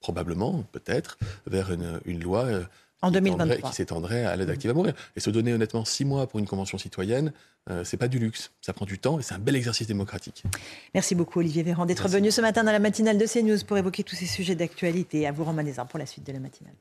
probablement, 0.00 0.64
peut-être, 0.72 1.18
vers 1.46 1.72
une 1.72 2.22
loi 2.22 2.46
en 3.02 3.10
2023. 3.10 3.70
qui 3.70 3.76
s'étendrait 3.76 4.24
à 4.24 4.36
l'aide 4.36 4.50
active 4.50 4.70
à 4.70 4.74
mourir. 4.74 4.94
Et 5.16 5.20
se 5.20 5.30
donner 5.30 5.52
honnêtement 5.52 5.84
six 5.84 6.04
mois 6.04 6.26
pour 6.26 6.38
une 6.38 6.46
convention 6.46 6.78
citoyenne, 6.78 7.32
euh, 7.70 7.84
c'est 7.84 7.96
pas 7.96 8.08
du 8.08 8.18
luxe. 8.18 8.50
Ça 8.60 8.72
prend 8.72 8.86
du 8.86 8.98
temps 8.98 9.18
et 9.18 9.22
c'est 9.22 9.34
un 9.34 9.38
bel 9.38 9.56
exercice 9.56 9.86
démocratique. 9.86 10.44
Merci 10.94 11.14
beaucoup 11.14 11.40
Olivier 11.40 11.62
Véran 11.62 11.86
d'être 11.86 12.08
venu 12.08 12.30
ce 12.30 12.40
matin 12.40 12.64
dans 12.64 12.72
la 12.72 12.78
matinale 12.78 13.18
de 13.18 13.26
CNews 13.26 13.64
pour 13.66 13.76
évoquer 13.76 14.02
tous 14.04 14.16
ces 14.16 14.26
sujets 14.26 14.54
d'actualité. 14.54 15.26
À 15.26 15.32
vous 15.32 15.44
Romain 15.44 15.64
pour 15.88 15.98
la 15.98 16.06
suite 16.06 16.26
de 16.26 16.32
la 16.32 16.40
matinale. 16.40 16.74